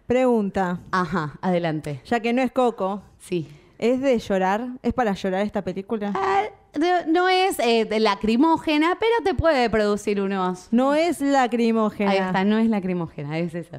Pregunta. 0.06 0.80
Ajá, 0.90 1.38
adelante. 1.42 2.00
Ya 2.06 2.20
que 2.20 2.32
no 2.32 2.42
es 2.42 2.50
Coco, 2.52 3.02
Sí. 3.18 3.48
¿Es 3.78 4.00
de 4.00 4.18
llorar? 4.18 4.66
¿Es 4.82 4.92
para 4.92 5.12
llorar 5.12 5.42
esta 5.46 5.62
película? 5.62 6.12
Ah, 6.16 6.42
no- 6.76 7.06
No 7.12 7.28
es 7.28 7.58
eh, 7.60 7.84
de 7.84 8.00
lacrimógena, 8.00 8.96
pero 8.98 9.12
te 9.22 9.34
puede 9.34 9.70
producir 9.70 10.20
unos. 10.20 10.66
No 10.72 10.94
es 10.94 11.20
lacrimógena. 11.20 12.10
Ahí 12.10 12.18
está, 12.18 12.44
no 12.44 12.58
es 12.58 12.68
lacrimógena, 12.68 13.38
es 13.38 13.54
eso. 13.54 13.78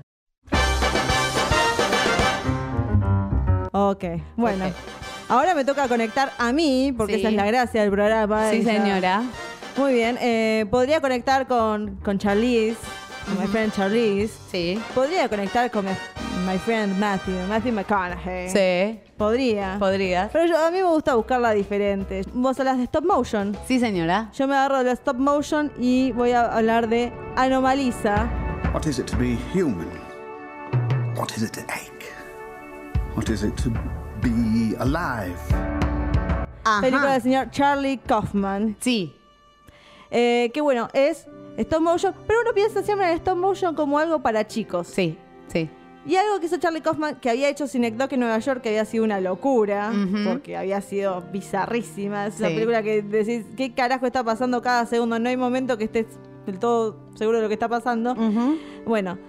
Ok, 3.72 4.04
bueno. 4.38 4.66
Ahora 5.28 5.54
me 5.54 5.64
toca 5.66 5.88
conectar 5.88 6.32
a 6.38 6.52
mí, 6.54 6.94
porque 6.96 7.16
Sí. 7.16 7.20
esa 7.20 7.30
es 7.30 7.36
la 7.36 7.46
gracia 7.46 7.82
del 7.82 7.92
programa. 7.92 8.50
Sí, 8.52 8.58
esa- 8.58 8.72
señora. 8.72 9.24
Muy 9.80 9.94
bien. 9.94 10.18
eh, 10.22 10.66
podría 10.70 11.00
conectar 11.02 11.48
con, 11.48 11.96
con 12.04 12.18
Charlize, 12.20 12.78
con 13.26 13.40
my 13.40 13.48
friend 13.48 13.72
Charlize. 13.74 14.34
Sí. 14.52 14.80
Podría 14.94 15.28
conectar 15.30 15.72
con 15.72 15.86
mi, 15.86 15.92
my 16.46 16.58
friend 16.60 16.98
Matthew, 17.00 17.36
Matthew 17.48 17.72
McConaughey. 17.74 18.50
Sí. 18.50 19.00
Podría. 19.18 19.78
Podrías. 19.80 20.30
Pero 20.32 20.46
yo- 20.46 20.58
a 20.66 20.70
mí 20.72 20.78
me 20.78 20.84
gusta 20.84 21.16
buscarla 21.16 21.52
diferente. 21.52 22.22
Vos 22.34 22.60
hablas 22.60 22.78
de 22.78 22.84
stop 22.84 23.06
motion. 23.06 23.58
Sí, 23.68 23.80
señora. 23.80 24.30
Yo 24.34 24.48
me 24.48 24.56
agarro 24.56 24.78
de 24.80 24.84
la 24.86 24.92
stop 24.94 25.18
motion 25.18 25.72
y 25.80 26.12
voy 26.14 26.32
a 26.32 26.46
hablar 26.56 26.88
de 26.90 27.12
Anomalisa. 27.36 28.30
What 28.74 28.86
is 28.86 29.00
it 29.00 29.06
to 29.08 29.18
be 29.18 29.38
human? 29.54 29.90
What 31.18 31.30
is 31.36 31.44
it 31.44 31.52
to 31.54 31.62
ache? 31.70 32.14
What 33.16 33.30
is 33.30 33.44
it 33.44 33.56
to 33.64 33.72
be 34.22 34.76
alive? 34.80 35.36
Ajá. 36.64 36.82
Película 36.82 37.14
del 37.14 37.22
señor 37.22 37.50
Charlie 37.52 37.98
Kaufman. 37.98 38.78
Sí. 38.80 39.16
Eh, 40.12 40.52
que 40.54 40.62
bueno, 40.62 40.88
es 40.94 41.28
stop 41.58 41.82
motion, 41.82 42.14
pero 42.26 42.42
uno 42.42 42.54
piensa 42.54 42.82
siempre 42.84 43.06
en 43.08 43.14
el 43.14 43.18
stop 43.18 43.38
motion 43.38 43.76
como 43.76 44.00
algo 44.00 44.20
para 44.22 44.48
chicos. 44.48 44.88
Sí. 44.88 45.18
Sí. 45.48 45.70
Y 46.06 46.16
algo 46.16 46.40
que 46.40 46.46
hizo 46.46 46.58
Charlie 46.58 46.82
Kaufman, 46.82 47.20
que 47.20 47.30
había 47.30 47.50
hecho 47.50 47.68
Cinecdoc 47.68 48.12
en 48.14 48.22
Nueva 48.22 48.40
York, 48.40 48.62
que 48.62 48.70
había 48.70 48.86
sido 48.86 49.04
una 49.04 49.20
locura, 49.20 49.92
porque 50.26 50.56
había 50.56 50.82
sido 50.82 51.22
bizarrísima. 51.32 52.28
Es 52.28 52.40
una 52.40 52.48
película 52.48 52.82
que 52.82 53.02
decís, 53.02 53.46
¿qué 53.58 53.74
carajo 53.74 54.06
está 54.06 54.24
pasando 54.24 54.62
cada 54.62 54.86
segundo? 54.86 55.20
No 55.20 55.30
hay 55.30 55.38
momento 55.38 55.78
que 55.78 55.84
estés 55.84 56.08
del 56.46 56.58
todo 56.58 56.96
seguro 57.16 57.38
de 57.38 57.44
lo 57.44 57.48
que 57.50 57.54
está 57.54 57.68
pasando. 57.68 58.16
Bueno, 58.86 59.20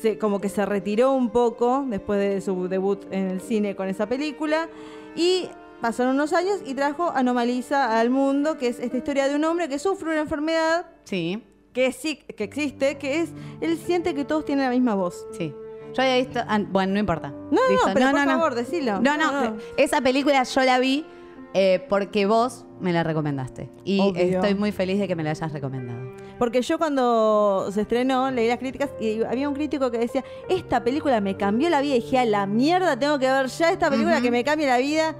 se, 0.00 0.18
como 0.18 0.40
que 0.40 0.48
se 0.48 0.66
retiró 0.66 1.12
un 1.12 1.30
poco 1.30 1.84
después 1.88 2.18
de 2.18 2.40
su 2.40 2.68
debut 2.68 3.04
en 3.10 3.30
el 3.30 3.40
cine 3.40 3.76
con 3.76 3.88
esa 3.88 4.06
película. 4.06 4.68
Y 5.14 5.48
pasaron 5.82 6.14
unos 6.14 6.32
años 6.32 6.60
y 6.64 6.72
trajo 6.74 7.10
Anomalisa 7.14 8.00
al 8.00 8.08
mundo, 8.08 8.56
que 8.56 8.68
es 8.68 8.78
esta 8.78 8.96
historia 8.96 9.28
de 9.28 9.34
un 9.34 9.44
hombre 9.44 9.68
que 9.68 9.78
sufre 9.78 10.10
una 10.10 10.20
enfermedad 10.20 10.86
Sí. 11.04 11.42
que 11.74 11.92
sí 11.92 12.16
que 12.16 12.44
existe, 12.44 12.96
que 12.96 13.20
es 13.20 13.30
él 13.60 13.76
siente 13.76 14.14
que 14.14 14.24
todos 14.24 14.46
tienen 14.46 14.64
la 14.64 14.70
misma 14.70 14.94
voz. 14.94 15.26
Sí. 15.36 15.54
Yo 15.94 16.02
había 16.02 16.16
visto. 16.16 16.40
ah, 16.48 16.58
bueno, 16.70 16.94
no 16.94 16.98
importa. 17.00 17.28
No, 17.50 17.60
Listo. 17.68 17.88
no, 17.88 17.92
pero 17.94 18.10
por 18.12 18.24
favor, 18.24 18.54
decilo. 18.54 19.00
No, 19.02 19.18
no, 19.18 19.56
Esa 19.76 20.00
película 20.00 20.42
yo 20.42 20.60
la 20.62 20.78
vi 20.78 21.04
eh, 21.52 21.84
porque 21.90 22.24
vos 22.24 22.64
me 22.80 22.94
la 22.94 23.02
recomendaste. 23.02 23.68
Y 23.84 24.00
Obvio. 24.00 24.22
estoy 24.22 24.54
muy 24.54 24.72
feliz 24.72 24.98
de 24.98 25.06
que 25.06 25.14
me 25.14 25.22
la 25.22 25.32
hayas 25.32 25.52
recomendado. 25.52 26.00
Porque 26.38 26.62
yo 26.62 26.78
cuando 26.78 27.68
se 27.72 27.82
estrenó 27.82 28.30
leí 28.30 28.48
las 28.48 28.56
críticas 28.58 28.88
y 28.98 29.22
había 29.22 29.46
un 29.50 29.54
crítico 29.54 29.90
que 29.90 29.98
decía, 29.98 30.24
esta 30.48 30.82
película 30.82 31.20
me 31.20 31.36
cambió 31.36 31.68
la 31.68 31.82
vida. 31.82 31.96
Y 31.96 32.00
dije, 32.00 32.18
a 32.18 32.24
la 32.24 32.46
mierda, 32.46 32.98
tengo 32.98 33.18
que 33.18 33.26
ver 33.30 33.46
ya 33.48 33.70
esta 33.70 33.90
película 33.90 34.20
que 34.22 34.30
me 34.30 34.42
cambia 34.44 34.68
la 34.68 34.78
vida. 34.78 35.14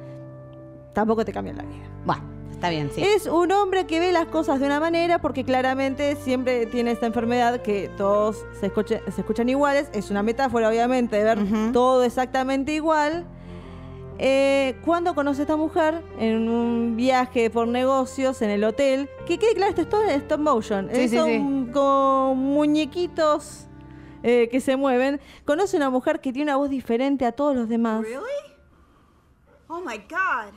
Tampoco 0.93 1.25
te 1.25 1.33
cambia 1.33 1.55
la 1.55 1.63
vida. 1.63 1.85
Bueno, 2.05 2.23
está 2.51 2.69
bien, 2.71 2.91
sí. 2.95 3.03
Es 3.03 3.27
un 3.27 3.51
hombre 3.53 3.87
que 3.87 3.99
ve 3.99 4.13
las 4.13 4.27
cosas 4.27 4.61
de 4.61 4.67
una 4.67 4.79
manera 4.81 5.21
porque 5.21 5.45
claramente 5.45 6.17
siempre 6.17 6.67
tiene 6.67 6.91
esta 6.93 7.07
enfermedad 7.07 7.63
que 7.63 7.91
todos 7.97 8.45
se, 8.61 8.73
escuche- 8.73 9.01
se 9.11 9.21
escuchan 9.23 9.49
iguales. 9.49 9.89
Es 9.95 10.11
una 10.11 10.23
metáfora, 10.23 10.69
obviamente, 10.69 11.17
de 11.17 11.25
ver 11.25 11.39
todo 11.73 12.03
exactamente 12.05 12.73
igual. 12.73 13.25
Eh, 14.19 14.77
cuando 14.85 15.15
conoce 15.15 15.41
a 15.41 15.45
esta 15.45 15.57
mujer 15.57 16.01
en 16.19 16.49
un 16.49 16.95
viaje 16.97 17.51
por 17.51 17.67
negocios 17.67 18.41
en 18.43 18.51
el 18.51 18.63
hotel, 18.63 19.09
que 19.27 19.39
quede 19.39 19.55
claro, 19.55 19.71
esto 19.71 19.83
es 19.83 19.89
todo 19.89 20.03
en 20.05 20.11
stop 20.11 20.39
motion. 20.41 20.89
Sí, 20.93 21.09
sí, 21.09 21.17
son 21.17 21.73
como 21.73 22.35
muñequitos 22.37 23.67
eh, 24.23 24.49
que 24.51 24.61
se 24.61 24.77
mueven. 24.77 25.21
Conoce 25.45 25.77
a 25.77 25.79
una 25.79 25.91
mujer 25.91 26.21
que 26.21 26.33
tiene 26.33 26.51
una 26.53 26.57
voz 26.57 26.71
diferente 26.71 27.25
a 27.25 27.33
todos 27.33 27.57
los 27.57 27.69
demás. 27.69 28.05
Oh 29.69 29.81
my 29.81 29.97
god. 29.97 30.53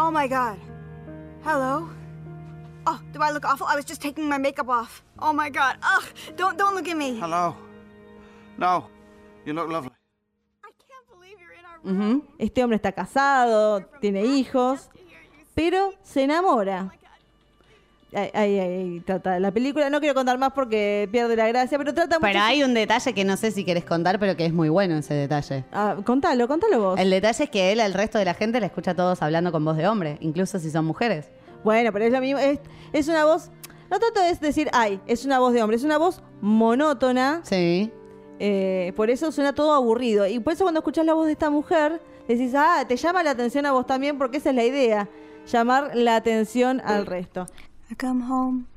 Oh 0.00 0.10
my 0.10 0.26
god. 0.26 0.56
Hello. 1.44 1.86
Oh, 2.86 2.98
do 3.12 3.20
I 3.20 3.30
look 3.32 3.44
awful? 3.44 3.66
I 3.66 3.76
was 3.76 3.84
just 3.84 4.00
taking 4.00 4.26
my 4.26 4.38
makeup 4.38 4.70
off. 4.70 5.04
Oh 5.18 5.34
my 5.34 5.50
god. 5.50 5.76
Ugh, 5.82 6.04
don't 6.36 6.56
don't 6.56 6.74
look 6.74 6.88
at 6.88 6.96
me. 6.96 7.20
Hello. 7.20 7.54
No. 8.56 8.88
You 9.44 9.52
look 9.52 9.68
lovely. 9.68 9.90
I 10.64 10.70
can't 10.88 11.06
believe 11.12 11.36
you're 11.38 11.52
in 11.52 11.66
our 11.68 11.80
Ujú. 11.84 12.24
Este 12.38 12.62
hombre 12.62 12.76
está 12.76 12.92
casado, 12.92 13.84
tiene 14.00 14.24
hijos, 14.24 14.88
pero 15.54 15.92
se 16.02 16.22
enamora. 16.22 16.90
Ahí, 18.12 18.30
ahí, 18.34 18.58
ahí 18.58 19.00
trata 19.00 19.38
la 19.38 19.52
película. 19.52 19.88
No 19.90 20.00
quiero 20.00 20.14
contar 20.14 20.36
más 20.38 20.52
porque 20.52 21.08
pierde 21.12 21.36
la 21.36 21.46
gracia, 21.48 21.78
pero 21.78 21.94
trata 21.94 22.18
mucho. 22.18 22.26
Pero 22.32 22.40
hay 22.40 22.62
un 22.64 22.74
detalle 22.74 23.12
que 23.12 23.24
no 23.24 23.36
sé 23.36 23.50
si 23.52 23.64
querés 23.64 23.84
contar, 23.84 24.18
pero 24.18 24.36
que 24.36 24.46
es 24.46 24.52
muy 24.52 24.68
bueno 24.68 24.96
ese 24.96 25.14
detalle. 25.14 25.64
Ah, 25.72 25.96
contalo, 26.04 26.48
contalo 26.48 26.80
vos. 26.80 26.98
El 27.00 27.10
detalle 27.10 27.44
es 27.44 27.50
que 27.50 27.72
él 27.72 27.80
al 27.80 27.94
resto 27.94 28.18
de 28.18 28.24
la 28.24 28.34
gente 28.34 28.58
le 28.58 28.66
escucha 28.66 28.92
a 28.92 28.94
todos 28.96 29.22
hablando 29.22 29.52
con 29.52 29.64
voz 29.64 29.76
de 29.76 29.86
hombre, 29.86 30.18
incluso 30.20 30.58
si 30.58 30.70
son 30.70 30.84
mujeres. 30.86 31.28
Bueno, 31.62 31.92
pero 31.92 32.04
es 32.06 32.12
lo 32.12 32.20
mismo. 32.20 32.38
Es, 32.40 32.58
es 32.92 33.06
una 33.08 33.24
voz. 33.24 33.50
No 33.90 33.98
tanto 33.98 34.20
es 34.22 34.40
decir, 34.40 34.68
ay, 34.72 35.00
es 35.06 35.24
una 35.24 35.38
voz 35.38 35.52
de 35.52 35.62
hombre, 35.62 35.76
es 35.76 35.84
una 35.84 35.98
voz 35.98 36.22
monótona. 36.40 37.40
Sí. 37.44 37.92
eh, 38.38 38.92
por 38.96 39.10
eso 39.10 39.30
suena 39.30 39.54
todo 39.54 39.72
aburrido. 39.74 40.26
Y 40.26 40.40
por 40.40 40.52
eso 40.54 40.64
cuando 40.64 40.80
escuchás 40.80 41.04
la 41.04 41.14
voz 41.14 41.26
de 41.26 41.32
esta 41.32 41.50
mujer, 41.50 42.00
decís, 42.26 42.54
ah, 42.56 42.84
te 42.88 42.96
llama 42.96 43.22
la 43.22 43.30
atención 43.32 43.66
a 43.66 43.72
vos 43.72 43.86
también, 43.86 44.16
porque 44.18 44.38
esa 44.38 44.50
es 44.50 44.56
la 44.56 44.64
idea. 44.64 45.08
Llamar 45.46 45.90
la 45.94 46.16
atención 46.16 46.80
al 46.84 47.06
resto. 47.06 47.46
I 47.90 47.94
come 47.94 48.20
home 48.20 48.68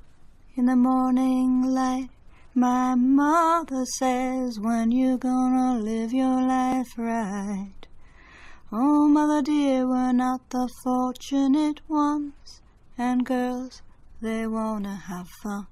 in 0.56 0.66
the 0.66 0.76
morning 0.76 1.62
light. 1.62 2.10
My 2.56 2.96
mother 2.96 3.86
says, 3.86 4.60
When 4.60 4.92
you 4.92 5.20
gonna 5.20 5.78
live 5.78 6.12
your 6.12 6.42
life 6.42 6.98
right? 6.98 7.86
Oh, 8.72 9.08
mother 9.08 9.44
dear, 9.44 9.88
we're 9.88 10.14
not 10.14 10.50
the 10.50 10.68
fortunate 10.84 11.82
ones. 11.88 12.64
And 12.98 13.24
girls, 13.24 13.84
they 14.20 14.48
wanna 14.48 14.96
have 14.96 15.30
fun. 15.44 15.68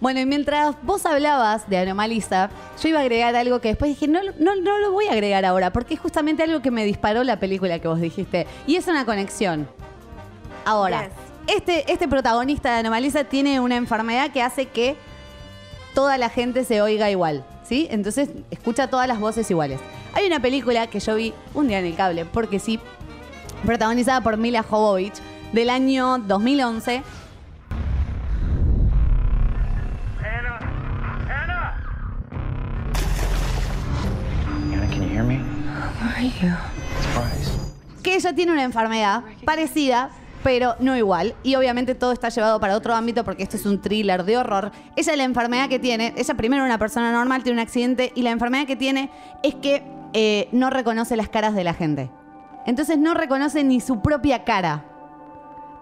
Bueno, 0.00 0.20
y 0.20 0.26
mientras 0.26 0.76
vos 0.82 1.04
hablabas 1.04 1.68
de 1.68 1.76
Anomalisa, 1.76 2.48
yo 2.82 2.88
iba 2.88 3.00
a 3.00 3.02
agregar 3.02 3.36
algo 3.36 3.60
que 3.60 3.68
después 3.68 3.90
dije, 3.90 4.08
no, 4.08 4.20
no, 4.38 4.56
no 4.56 4.78
lo 4.78 4.92
voy 4.92 5.06
a 5.06 5.12
agregar 5.12 5.44
ahora, 5.44 5.72
porque 5.72 5.94
es 5.94 6.00
justamente 6.00 6.42
algo 6.42 6.62
que 6.62 6.70
me 6.70 6.86
disparó 6.86 7.22
la 7.22 7.38
película 7.38 7.78
que 7.80 7.88
vos 7.88 8.00
dijiste. 8.00 8.46
Y 8.66 8.76
es 8.76 8.86
una 8.88 9.04
conexión. 9.04 9.68
Ahora, 10.64 11.10
este, 11.46 11.90
este 11.92 12.08
protagonista 12.08 12.72
de 12.72 12.78
Anomalisa 12.78 13.24
tiene 13.24 13.60
una 13.60 13.76
enfermedad 13.76 14.30
que 14.30 14.42
hace 14.42 14.66
que 14.66 14.96
toda 15.94 16.16
la 16.16 16.30
gente 16.30 16.64
se 16.64 16.80
oiga 16.80 17.10
igual, 17.10 17.44
¿sí? 17.62 17.86
Entonces 17.90 18.30
escucha 18.50 18.88
todas 18.88 19.06
las 19.06 19.20
voces 19.20 19.50
iguales. 19.50 19.80
Hay 20.14 20.26
una 20.26 20.40
película 20.40 20.86
que 20.86 21.00
yo 21.00 21.14
vi 21.14 21.34
un 21.52 21.68
día 21.68 21.78
en 21.78 21.84
el 21.84 21.94
cable, 21.94 22.24
porque 22.24 22.58
sí, 22.58 22.80
protagonizada 23.66 24.22
por 24.22 24.38
Mila 24.38 24.62
Jovovich, 24.62 25.14
del 25.52 25.68
año 25.68 26.18
2011. 26.18 27.02
Que 38.02 38.14
ella 38.14 38.34
tiene 38.34 38.52
una 38.52 38.64
enfermedad 38.64 39.22
parecida, 39.44 40.10
pero 40.42 40.74
no 40.80 40.96
igual. 40.96 41.34
Y 41.42 41.54
obviamente 41.54 41.94
todo 41.94 42.12
está 42.12 42.28
llevado 42.28 42.60
para 42.60 42.76
otro 42.76 42.94
ámbito 42.94 43.24
porque 43.24 43.42
esto 43.42 43.56
es 43.56 43.66
un 43.66 43.80
thriller 43.80 44.24
de 44.24 44.36
horror. 44.36 44.72
Ella 44.96 45.16
la 45.16 45.24
enfermedad 45.24 45.68
que 45.68 45.78
tiene, 45.78 46.14
ella 46.16 46.34
primero 46.34 46.64
una 46.64 46.78
persona 46.78 47.12
normal, 47.12 47.42
tiene 47.42 47.60
un 47.60 47.66
accidente 47.66 48.12
y 48.14 48.22
la 48.22 48.30
enfermedad 48.30 48.66
que 48.66 48.76
tiene 48.76 49.10
es 49.42 49.54
que 49.56 49.82
eh, 50.12 50.48
no 50.52 50.70
reconoce 50.70 51.16
las 51.16 51.28
caras 51.28 51.54
de 51.54 51.64
la 51.64 51.74
gente. 51.74 52.10
Entonces 52.66 52.98
no 52.98 53.14
reconoce 53.14 53.64
ni 53.64 53.80
su 53.80 54.00
propia 54.00 54.44
cara. 54.44 54.84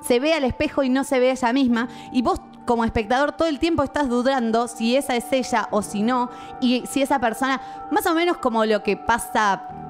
Se 0.01 0.21
ve 0.21 0.35
al 0.35 0.45
espejo 0.45 0.85
y 0.85 0.89
no 0.89 1.03
se 1.03 1.19
ve 1.19 1.33
ella 1.33 1.53
misma. 1.53 1.89
Y 2.13 2.23
vos 2.23 2.41
como 2.65 2.85
espectador 2.85 3.33
todo 3.33 3.49
el 3.49 3.59
tiempo 3.59 3.83
estás 3.83 4.09
dudando 4.09 4.69
si 4.69 4.95
esa 4.95 5.17
es 5.17 5.25
ella 5.33 5.69
o 5.71 5.83
si 5.83 6.03
no. 6.03 6.31
Y 6.61 6.85
si 6.87 7.03
esa 7.03 7.19
persona, 7.19 7.61
más 7.91 8.07
o 8.07 8.15
menos 8.15 8.37
como 8.37 8.65
lo 8.65 8.83
que 8.83 8.97
pasa 8.97 9.88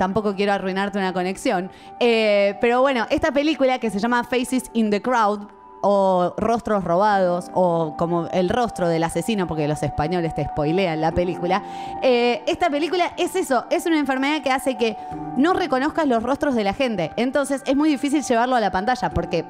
tampoco 0.00 0.34
quiero 0.34 0.54
arruinarte 0.54 0.96
una 0.96 1.12
conexión. 1.12 1.70
Eh, 2.00 2.56
pero 2.58 2.80
bueno, 2.80 3.06
esta 3.10 3.32
película 3.32 3.78
que 3.78 3.90
se 3.90 3.98
llama 3.98 4.24
Faces 4.24 4.70
in 4.72 4.88
the 4.88 5.02
Crowd, 5.02 5.40
o 5.82 6.32
Rostros 6.38 6.84
Robados, 6.84 7.50
o 7.52 7.96
como 7.98 8.26
el 8.28 8.48
rostro 8.48 8.88
del 8.88 9.04
asesino, 9.04 9.46
porque 9.46 9.68
los 9.68 9.82
españoles 9.82 10.34
te 10.34 10.46
spoilean 10.46 11.02
la 11.02 11.12
película. 11.12 11.62
eh, 12.02 12.42
esta 12.46 12.70
película 12.70 13.12
es 13.18 13.36
eso, 13.36 13.66
es 13.68 13.84
una 13.84 13.98
enfermedad 13.98 14.42
que 14.42 14.50
hace 14.50 14.78
que 14.78 14.96
no 15.36 15.52
reconozcas 15.52 16.06
los 16.06 16.22
rostros 16.22 16.54
de 16.54 16.64
la 16.64 16.72
gente. 16.72 17.10
Entonces 17.16 17.62
es 17.66 17.76
muy 17.76 17.90
difícil 17.90 18.22
llevarlo 18.22 18.56
a 18.56 18.60
la 18.60 18.70
pantalla, 18.70 19.10
porque 19.10 19.44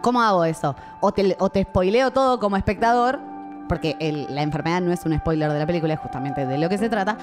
¿cómo 0.00 0.22
hago 0.22 0.44
eso? 0.44 0.76
O 1.00 1.10
te, 1.10 1.36
o 1.40 1.48
spoileo 1.48 2.12
todo 2.12 2.38
como 2.38 2.56
espectador, 2.56 3.18
porque 3.68 3.96
la 4.30 4.42
enfermedad 4.42 4.80
no 4.80 4.92
es 4.92 5.04
un 5.04 5.18
spoiler 5.18 5.52
de 5.52 5.58
la 5.58 5.66
película, 5.66 5.94
es 5.94 6.00
justamente 6.00 6.46
de 6.46 6.56
lo 6.56 6.68
que 6.68 6.78
se 6.78 6.88
trata, 6.88 7.16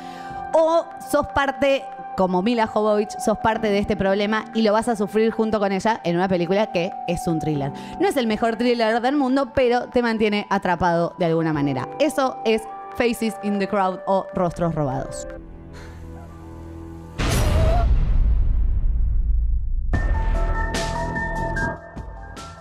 o 0.54 0.86
sos 1.10 1.28
parte, 1.28 1.84
como 2.16 2.42
Mila 2.42 2.68
Jovovich, 2.68 3.18
sos 3.20 3.38
parte 3.40 3.68
de 3.68 3.80
este 3.80 3.96
problema 3.96 4.46
y 4.54 4.62
lo 4.62 4.74
vas 4.74 4.88
a 4.88 4.96
sufrir 4.96 5.32
junto 5.32 5.60
con 5.60 5.72
ella 5.72 6.02
en 6.04 6.16
una 6.16 6.28
película 6.28 6.72
que 6.72 6.92
es 7.08 7.28
un 7.28 7.40
thriller. 7.40 7.72
No 8.00 8.08
es 8.08 8.18
el 8.18 8.28
mejor 8.28 8.56
thriller 8.56 9.02
del 9.02 9.16
mundo, 9.16 9.52
pero 9.54 9.90
te 9.90 10.02
mantiene 10.02 10.48
atrapado 10.50 11.16
de 11.20 11.26
alguna 11.26 11.54
manera. 11.54 11.88
Eso 12.00 12.38
es 12.46 12.62
Faces 12.96 13.36
in 13.44 13.60
the 13.60 13.68
Crowd 13.68 14.00
o 14.06 14.28
Rostros 14.34 14.76
Robados. 14.76 15.28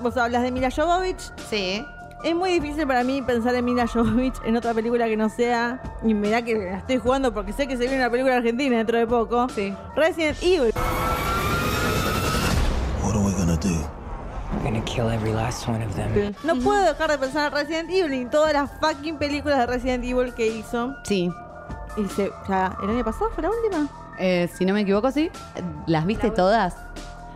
Vos 0.00 0.16
hablas 0.16 0.42
de 0.42 0.50
Mila 0.50 0.70
Jovovich. 0.70 1.32
Sí. 1.48 1.84
Es 2.22 2.36
muy 2.36 2.52
difícil 2.52 2.86
para 2.86 3.02
mí 3.02 3.20
pensar 3.20 3.52
en 3.56 3.64
Mila 3.64 3.84
Jovovich 3.88 4.36
en 4.44 4.56
otra 4.56 4.72
película 4.72 5.06
que 5.06 5.16
no 5.16 5.28
sea. 5.28 5.82
Y 6.04 6.14
mirá 6.14 6.40
que 6.42 6.54
la 6.54 6.78
estoy 6.78 6.98
jugando 6.98 7.34
porque 7.34 7.52
sé 7.52 7.66
que 7.66 7.76
se 7.76 7.80
viene 7.80 7.96
una 7.96 8.10
película 8.10 8.36
argentina 8.36 8.76
dentro 8.76 8.96
de 8.96 9.06
poco. 9.08 9.48
Sí. 9.48 9.74
Resident 9.96 10.38
Evil. 10.40 10.72
What 13.02 13.16
are 13.16 13.24
we 13.24 13.32
gonna 13.32 13.56
do? 13.56 13.74
Gonna 14.62 14.84
kill 14.84 15.10
every 15.10 15.32
last 15.32 15.66
one 15.66 15.84
of 15.84 15.96
them. 15.96 16.32
No 16.44 16.54
puedo 16.62 16.84
dejar 16.84 17.10
de 17.10 17.18
pensar 17.18 17.52
en 17.52 17.58
Resident 17.58 17.90
Evil 17.90 18.12
y 18.12 18.26
todas 18.26 18.52
las 18.52 18.70
fucking 18.80 19.16
películas 19.16 19.58
de 19.58 19.66
Resident 19.66 20.04
Evil 20.04 20.32
que 20.32 20.46
hizo. 20.46 20.94
Sí. 21.02 21.28
Y 21.96 22.08
se, 22.08 22.30
ya, 22.48 22.76
¿el 22.84 22.90
año 22.90 23.04
pasado 23.04 23.30
fue 23.34 23.42
la 23.42 23.50
última? 23.50 23.88
Eh, 24.18 24.48
si 24.54 24.64
no 24.64 24.74
me 24.74 24.82
equivoco, 24.82 25.10
sí. 25.10 25.28
¿Las 25.86 26.06
viste 26.06 26.30
todas? 26.30 26.76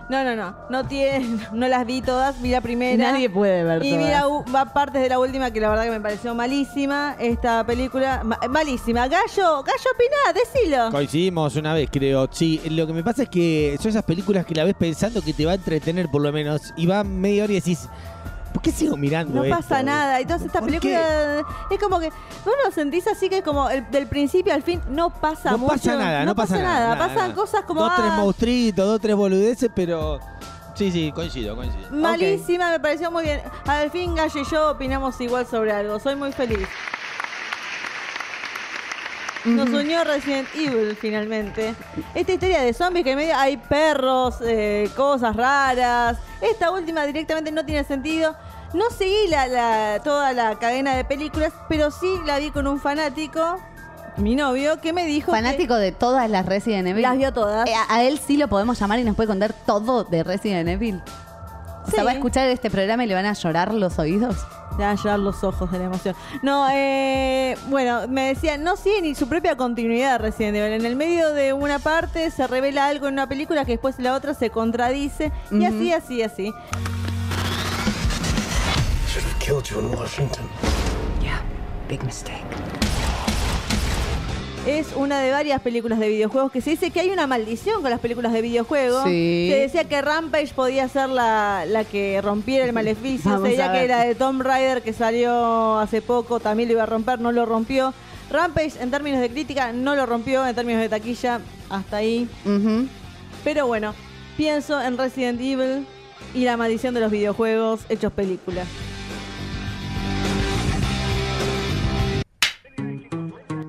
No, 0.08 0.22
no, 0.22 0.36
no. 0.36 0.54
No 0.70 0.84
tiene, 0.86 1.26
no 1.52 1.66
las 1.68 1.84
vi 1.84 2.00
todas, 2.00 2.40
vi 2.40 2.50
la 2.50 2.60
primera. 2.60 3.10
Nadie 3.12 3.28
puede 3.28 3.64
ver 3.64 3.84
Y 3.84 3.96
vi 3.96 4.04
la 4.04 4.28
u- 4.28 4.44
va 4.54 4.64
partes 4.66 5.02
de 5.02 5.08
la 5.08 5.18
última 5.18 5.50
que 5.50 5.60
la 5.60 5.68
verdad 5.68 5.84
que 5.84 5.90
me 5.90 6.00
pareció 6.00 6.34
malísima. 6.34 7.16
Esta 7.18 7.64
película, 7.66 8.22
ma- 8.25 8.38
malísima. 8.48 9.08
Gallo, 9.08 9.62
Gallo 9.64 9.90
opina, 9.94 10.32
decilo. 10.34 10.90
Coincidimos 10.92 11.56
una 11.56 11.75
vez, 11.75 11.88
creo. 11.90 12.28
Sí, 12.30 12.60
lo 12.70 12.86
que 12.86 12.92
me 12.92 13.02
pasa 13.02 13.25
es 13.25 13.28
que 13.28 13.76
son 13.80 13.90
esas 13.90 14.04
películas 14.04 14.46
que 14.46 14.54
la 14.54 14.64
ves 14.64 14.75
pensando 14.78 15.20
que 15.22 15.32
te 15.32 15.44
va 15.44 15.52
a 15.52 15.56
entretener 15.56 16.08
por 16.08 16.22
lo 16.22 16.32
menos 16.32 16.72
y 16.76 16.86
va 16.86 17.02
media 17.02 17.44
hora 17.44 17.52
y 17.52 17.56
decís, 17.56 17.88
¿por 18.56 18.62
qué 18.62 18.72
sigo 18.72 18.96
mirando 18.96 19.34
No 19.34 19.44
esto? 19.44 19.56
pasa 19.56 19.82
nada. 19.82 20.18
Entonces 20.20 20.46
esta 20.46 20.60
¿Por 20.60 20.68
película 20.68 21.44
es 21.70 21.78
como 21.78 22.00
que 22.00 22.08
vos 22.44 22.54
lo 22.64 22.70
sentís 22.72 23.06
así 23.06 23.28
que 23.28 23.38
es 23.38 23.44
como 23.44 23.68
el- 23.70 23.88
del 23.90 24.06
principio 24.06 24.52
al 24.54 24.62
fin 24.62 24.80
no 24.88 25.10
pasa 25.10 25.52
No 25.52 25.58
mucho. 25.58 25.75
pasa 25.75 25.96
nada, 25.96 26.25
no, 26.25 26.34
pasa, 26.34 26.58
nada. 26.58 26.94
nada, 26.94 26.98
Pasan 26.98 27.16
nada. 27.30 27.34
cosas 27.34 27.62
como 27.66 27.82
Dos, 27.82 27.92
tres 27.96 28.08
ah, 28.10 28.16
monstruitos, 28.16 28.86
dos, 28.86 29.00
tres 29.00 29.14
boludeces, 29.16 29.70
pero... 29.75 30.18
Sí, 30.75 30.92
sí, 30.92 31.10
coincido, 31.14 31.56
coincido. 31.56 31.88
malísima, 31.90 32.70
me 32.70 32.78
pareció 32.80 33.10
muy 33.10 33.25
bien. 33.25 33.40
Al 33.66 33.90
fin 33.90 34.14
Gallo 34.14 34.40
y 34.40 34.44
yo 34.44 34.70
opinamos 34.72 35.18
igual 35.22 35.46
sobre 35.46 35.72
algo. 35.72 35.98
Soy 35.98 36.16
muy 36.16 36.32
feliz. 36.32 36.68
Nos 39.44 39.68
unió 39.70 40.02
Resident 40.02 40.48
Evil 40.56 40.96
finalmente. 41.00 41.75
Esta 42.16 42.32
historia 42.32 42.62
de 42.62 42.75
zombies 42.75 43.04
que 43.04 43.12
en 43.12 43.16
medio 43.18 43.36
hay 43.36 43.56
perros, 43.56 44.38
eh, 44.42 44.90
cosas 44.96 45.36
raras. 45.36 46.18
Esta 46.40 46.72
última 46.72 47.06
directamente 47.06 47.52
no 47.52 47.64
tiene 47.64 47.84
sentido. 47.84 48.34
No 48.75 48.85
seguí 48.90 49.28
la, 49.28 49.46
la- 49.46 50.00
toda 50.02 50.32
la 50.32 50.58
cadena 50.58 50.94
de 50.96 51.04
películas, 51.04 51.52
pero 51.68 51.90
sí 51.90 52.08
la 52.26 52.38
vi 52.38 52.50
con 52.50 52.66
un 52.66 52.78
fanático, 52.80 53.58
mi 54.16 54.35
novio, 54.37 54.80
que 54.80 54.92
me 54.92 55.06
dijo. 55.06 55.26
que 55.32 55.38
Fanático 55.38 55.75
de 55.76 55.92
todas 55.92 56.28
las 56.30 56.44
Resident 56.46 56.88
Evil. 56.88 57.02
Las 57.02 57.16
vio 57.16 57.32
todas. 57.32 57.68
Eh, 57.68 57.75
a, 57.75 57.94
a 57.94 58.02
él 58.04 58.18
sí 58.25 58.37
lo 58.37 58.49
podemos 58.49 58.78
llamar 58.78 58.99
y 58.99 59.04
nos 59.04 59.14
puede 59.16 59.28
contar 59.28 59.52
todo 59.52 60.04
de 60.04 60.23
Resident 60.25 60.68
Evil. 60.68 61.00
O 61.87 61.90
sea, 61.90 62.00
Sí. 62.00 62.04
va 62.04 62.11
a 62.11 62.14
escuchar 62.14 62.49
este 62.49 62.68
programa 62.68 63.04
y 63.04 63.06
le 63.06 63.14
van 63.14 63.26
a 63.26 63.32
llorar 63.32 63.73
los 63.73 63.99
oídos. 64.00 64.37
Le 64.76 64.85
van 64.85 64.99
a 64.99 65.00
llorar 65.00 65.20
los 65.20 65.44
ojos 65.44 65.70
de 65.70 65.78
la 65.78 65.85
emoción. 65.85 66.16
No, 66.42 66.66
eh, 66.73 67.56
bueno, 67.68 68.08
me 68.08 68.26
decía, 68.35 68.58
no 68.58 68.76
sigue 68.76 69.00
ni 69.02 69.14
su 69.14 69.28
propia 69.28 69.56
continuidad 69.56 70.18
Resident 70.20 70.56
Evil. 70.56 70.73
En 70.73 70.85
el 70.85 70.96
medio 70.96 71.32
de 71.32 71.52
una 71.52 71.78
parte 71.78 72.30
se 72.32 72.46
revela 72.49 72.87
algo 72.88 73.06
en 73.06 73.14
una 73.14 73.28
película 73.28 73.64
que 73.64 73.73
después 73.73 73.99
la 74.00 74.14
otra 74.14 74.35
se 74.35 74.50
contradice. 74.50 75.30
Y 75.52 75.64
así, 75.64 75.92
así, 75.92 76.23
así. 76.23 76.52
Should 79.46 79.58
have 79.58 79.64
killed 79.64 79.84
you 79.84 79.88
in 79.88 79.96
Washington. 79.96 80.44
Yeah, 81.23 81.40
big 81.88 82.02
mistake. 82.02 82.42
Es 84.66 84.88
una 84.97 85.21
de 85.21 85.30
varias 85.30 85.60
películas 85.60 86.00
de 86.00 86.08
videojuegos 86.08 86.50
que 86.50 86.60
se 86.60 86.71
dice 86.71 86.90
que 86.90 86.99
hay 86.99 87.10
una 87.10 87.28
maldición 87.28 87.80
con 87.80 87.92
las 87.92 88.00
películas 88.00 88.32
de 88.32 88.42
videojuegos. 88.42 89.04
Sí. 89.04 89.49
Se 89.49 89.60
decía 89.60 89.84
que 89.84 90.02
Rampage 90.02 90.52
podía 90.52 90.88
ser 90.88 91.10
la, 91.10 91.64
la 91.64 91.84
que 91.84 92.21
rompiera 92.23 92.64
el 92.64 92.73
maleficio. 92.73 93.30
Vamos 93.30 93.49
se 93.49 93.56
decía 93.56 93.73
que 93.73 93.86
la 93.86 94.04
de 94.04 94.16
Tomb 94.16 94.42
Raider 94.42 94.82
que 94.82 94.92
salió 94.92 95.78
hace 95.78 96.02
poco 96.02 96.40
también 96.40 96.68
lo 96.68 96.73
iba 96.73 96.82
a 96.82 96.86
romper, 96.86 97.21
no 97.21 97.30
lo 97.30 97.47
rompió. 97.47 97.94
Rampage 98.32 98.73
en 98.80 98.90
términos 98.90 99.21
de 99.21 99.30
crítica 99.30 99.73
no 99.73 99.94
lo 99.94 100.06
rompió, 100.06 100.44
en 100.44 100.56
términos 100.56 100.82
de 100.82 100.88
taquilla 100.88 101.40
hasta 101.71 101.99
ahí. 101.99 102.28
Pero 103.44 103.68
bueno, 103.68 103.94
pienso 104.36 104.82
en 104.82 104.99
Resident 104.99 105.40
Evil 105.40 105.86
y 106.34 106.44
la 106.44 106.56
maldición 106.56 106.94
de 106.94 107.00
los 107.00 107.12
videojuegos 107.12 107.82
hechos 107.88 108.12
película. 108.12 108.64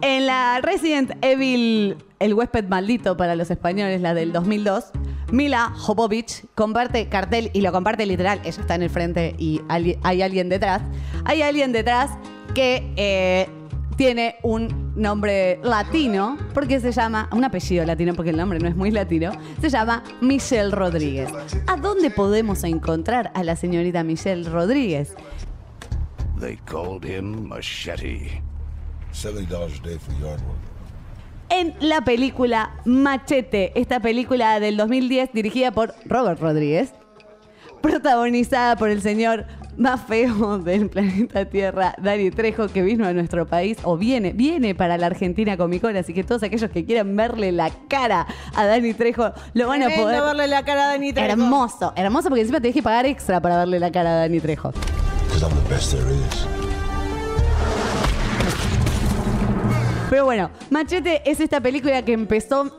En 0.10 0.26
la 0.26 0.62
Resident 0.62 1.12
Evil, 1.22 1.98
el 2.20 2.34
huésped 2.34 2.64
maldito 2.70 3.18
para 3.18 3.36
los 3.36 3.52
españoles, 3.52 4.00
la 4.00 4.14
del 4.14 4.32
2002, 4.32 4.86
Mila 5.34 5.74
Jovovich 5.76 6.46
comparte 6.56 7.10
cartel 7.10 7.52
y 7.52 7.60
lo 7.60 7.74
comparte 7.74 8.06
literal. 8.06 8.40
Ella 8.46 8.62
está 8.62 8.76
en 8.76 8.84
el 8.84 8.90
frente 8.90 9.36
y 9.38 9.60
hay 9.68 10.22
alguien 10.22 10.48
detrás. 10.48 10.82
Hay 11.26 11.42
alguien 11.42 11.74
detrás 11.74 12.12
que 12.56 12.90
eh, 12.96 13.50
tiene 13.98 14.38
un 14.44 14.94
nombre 14.96 15.60
latino, 15.62 16.38
porque 16.54 16.80
se 16.80 16.94
llama, 16.94 17.28
un 17.34 17.44
apellido 17.44 17.86
latino, 17.86 18.14
porque 18.14 18.30
el 18.30 18.38
nombre 18.38 18.60
no 18.60 18.70
es 18.70 18.78
muy 18.78 18.92
latino, 18.92 19.34
se 19.60 19.70
llama 19.70 20.06
Michelle 20.22 20.72
Rodríguez. 20.72 21.30
¿A 21.68 21.76
dónde 21.76 22.12
podemos 22.12 22.64
encontrar 22.64 23.30
a 23.36 23.44
la 23.44 23.58
señorita 23.58 24.06
Michelle 24.06 24.50
Rodríguez? 24.50 25.16
They 26.40 26.56
called 26.66 27.04
him 27.04 27.50
Machete. 27.50 28.47
$70 29.22 29.46
a 29.46 29.88
day 29.88 29.98
for 29.98 30.14
yard 30.20 30.42
work. 30.42 30.60
en 31.50 31.74
la 31.80 32.02
película 32.02 32.72
Machete, 32.86 33.72
esta 33.80 34.00
película 34.00 34.60
del 34.60 34.78
2010 34.78 35.32
dirigida 35.34 35.72
por 35.72 35.94
Robert 36.06 36.40
Rodríguez, 36.42 36.92
protagonizada 37.82 38.76
por 38.76 38.90
el 38.90 39.02
señor 39.02 39.46
más 39.78 40.02
feo 40.02 40.58
del 40.58 40.90
planeta 40.92 41.46
Tierra, 41.46 41.94
Dani 42.02 42.32
Trejo, 42.32 42.68
que 42.68 42.82
vino 42.82 43.06
a 43.08 43.14
nuestro 43.14 43.46
país 43.48 43.78
o 43.84 43.96
viene, 43.96 44.34
viene 44.34 44.74
para 44.76 44.98
la 44.98 45.06
Argentina 45.06 45.56
Comic 45.56 45.82
Con, 45.84 45.96
así 45.96 46.14
que 46.14 46.24
todos 46.24 46.42
aquellos 46.44 46.70
que 46.72 46.84
quieran 46.84 47.16
verle 47.16 47.52
la 47.52 47.70
cara 47.88 48.26
a 48.56 48.66
Dani 48.66 48.94
Trejo 48.94 49.32
lo 49.54 49.68
van 49.68 49.84
a 49.84 49.86
Tremendo 49.86 50.04
poder. 50.04 50.22
verle 50.24 50.48
la 50.48 50.64
cara 50.66 50.86
a 50.86 50.88
Dani 50.94 51.14
Trejo. 51.14 51.30
Hermoso, 51.32 51.94
hermoso 51.96 52.30
porque 52.30 52.42
encima 52.42 52.60
tenés 52.60 52.74
que 52.76 52.84
pagar 52.84 53.06
extra 53.06 53.40
para 53.40 53.58
verle 53.60 53.80
la 53.80 53.92
cara 53.92 54.10
a 54.12 54.16
Dani 54.22 54.40
Trejo. 54.40 54.72
Because 55.28 55.44
I'm 55.46 55.54
the 55.64 55.70
best 55.70 55.92
there 55.92 56.04
is. 56.12 56.67
Pero 60.10 60.24
bueno, 60.24 60.50
Machete 60.70 61.22
es 61.30 61.42
esta 61.42 61.60
película 61.60 62.02
que 62.04 62.14
empezó 62.14 62.72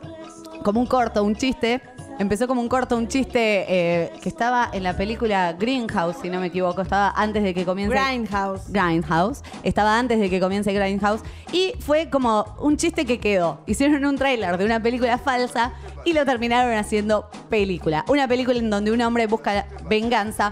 como 0.63 0.79
un 0.79 0.87
corto, 0.87 1.23
un 1.23 1.35
chiste. 1.35 1.81
Empezó 2.17 2.47
como 2.47 2.59
un 2.59 2.67
corto, 2.67 2.97
un 2.97 3.07
chiste 3.07 3.65
eh, 3.69 4.11
que 4.21 4.27
estaba 4.27 4.69
en 4.73 4.83
la 4.83 4.97
película 4.97 5.53
Greenhouse, 5.53 6.17
si 6.21 6.29
no 6.29 6.41
me 6.41 6.47
equivoco. 6.47 6.81
Estaba 6.81 7.13
antes 7.15 7.43
de 7.43 7.53
que 7.53 7.63
comience. 7.63 7.95
Grindhouse. 7.95 8.69
Grindhouse. 8.69 9.41
Estaba 9.63 9.97
antes 9.97 10.19
de 10.19 10.29
que 10.29 10.39
comience 10.39 10.73
Grindhouse. 10.73 11.21
Y 11.53 11.75
fue 11.79 12.09
como 12.09 12.45
un 12.59 12.75
chiste 12.75 13.05
que 13.05 13.19
quedó. 13.19 13.61
Hicieron 13.67 14.03
un 14.03 14.17
tráiler 14.17 14.57
de 14.57 14.65
una 14.65 14.81
película 14.81 15.17
falsa 15.17 15.71
y 16.03 16.11
lo 16.11 16.25
terminaron 16.25 16.73
haciendo 16.73 17.29
película. 17.49 18.03
Una 18.09 18.27
película 18.27 18.57
en 18.57 18.69
donde 18.69 18.91
un 18.91 19.01
hombre 19.01 19.27
busca 19.27 19.67
venganza 19.87 20.51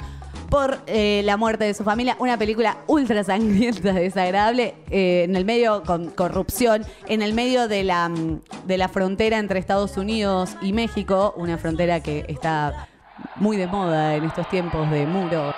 por 0.49 0.79
eh, 0.87 1.21
la 1.23 1.37
muerte 1.37 1.65
de 1.65 1.73
su 1.73 1.83
familia. 1.83 2.15
Una 2.19 2.37
película 2.37 2.77
ultra 2.87 3.23
sangrienta, 3.23 3.93
desagradable, 3.93 4.75
eh, 4.89 5.23
en 5.23 5.35
el 5.35 5.45
medio 5.45 5.83
con 5.83 6.09
corrupción, 6.09 6.85
en 7.07 7.21
el 7.21 7.33
medio 7.33 7.67
de 7.67 7.83
la, 7.83 8.09
mm, 8.09 8.41
de 8.65 8.77
la 8.77 8.87
frontera 8.87 9.37
entre 9.37 9.59
Estados 9.59 9.97
Unidos 9.97 10.55
y 10.61 10.73
México, 10.73 11.33
una 11.37 11.57
frontera 11.57 12.01
que 12.01 12.25
está 12.27 12.87
muy 13.35 13.57
de 13.57 13.67
moda 13.67 14.15
en 14.15 14.23
estos 14.23 14.47
tiempos 14.49 14.89
de 14.91 15.05
muro. 15.05 15.53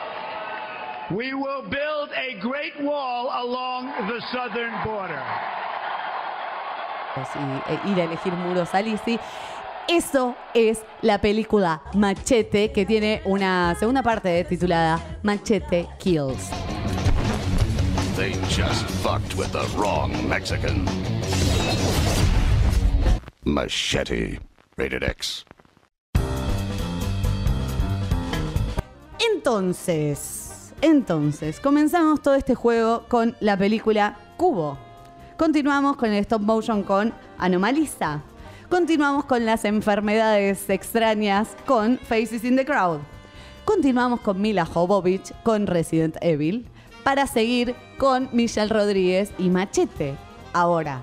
We 1.12 1.34
will 1.34 1.64
build 1.64 2.12
a 2.14 2.40
great 2.40 2.80
wall 2.82 3.30
along 3.32 3.88
the 4.08 4.22
southern 4.32 4.74
border. 4.86 5.20
y 7.16 7.74
e 7.74 7.92
ir 7.92 8.00
a 8.00 8.04
elegir 8.04 8.34
muros 8.34 8.74
a. 8.74 9.20
Eso 9.90 10.36
es 10.54 10.84
la 11.02 11.20
película 11.20 11.82
Machete, 11.96 12.72
que 12.72 12.86
tiene 12.86 13.24
una 13.26 13.74
segunda 13.80 14.04
parte 14.04 14.44
titulada 14.44 15.20
Machete 15.24 15.88
Kills. 15.98 16.52
They 18.16 18.34
just 18.50 18.86
fucked 19.02 19.36
with 19.36 19.52
the 19.52 19.66
wrong 19.76 20.12
Mexican. 20.30 20.86
Machete. 23.46 24.38
Rated 24.78 25.02
X. 25.02 25.44
Entonces, 29.20 30.50
Entonces, 30.82 31.60
comenzamos 31.60 32.22
todo 32.22 32.36
este 32.36 32.54
juego 32.54 33.06
con 33.10 33.36
la 33.40 33.58
película 33.58 34.18
Cubo. 34.38 34.78
Continuamos 35.36 35.98
con 35.98 36.12
el 36.12 36.20
stop 36.20 36.42
motion 36.42 36.84
con 36.84 37.12
Anomalisa. 37.40 38.22
Continuamos 38.70 39.26
con 39.26 39.48
las 39.48 39.66
enfermedades 39.66 40.70
extrañas 40.70 41.58
con 41.66 41.98
Faces 41.98 42.44
in 42.44 42.56
the 42.56 42.66
Crowd. 42.66 43.00
Continuamos 43.66 44.22
con 44.22 44.40
Mila 44.40 44.64
Jovovich 44.64 45.34
con 45.42 45.66
Resident 45.66 46.18
Evil. 46.22 46.68
Para 47.04 47.26
seguir 47.26 47.74
con 47.98 48.30
Michelle 48.32 48.72
Rodríguez 48.72 49.32
y 49.40 49.50
Machete. 49.50 50.14
Ahora, 50.54 51.02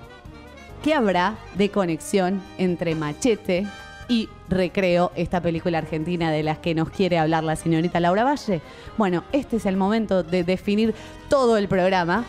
¿qué 0.84 0.94
habrá 0.94 1.34
de 1.56 1.68
conexión 1.68 2.40
entre 2.56 2.94
Machete 2.94 3.66
y 4.08 4.28
Recreo, 4.48 5.10
esta 5.16 5.40
película 5.40 5.78
argentina 5.78 6.30
de 6.30 6.44
las 6.44 6.58
que 6.58 6.72
nos 6.72 6.90
quiere 6.90 7.18
hablar 7.18 7.42
la 7.42 7.56
señorita 7.56 7.98
Laura 7.98 8.22
Valle? 8.22 8.62
Bueno, 8.96 9.24
este 9.32 9.56
es 9.56 9.66
el 9.66 9.76
momento 9.76 10.22
de 10.22 10.44
definir 10.44 10.94
todo 11.28 11.56
el 11.56 11.66
programa 11.66 12.26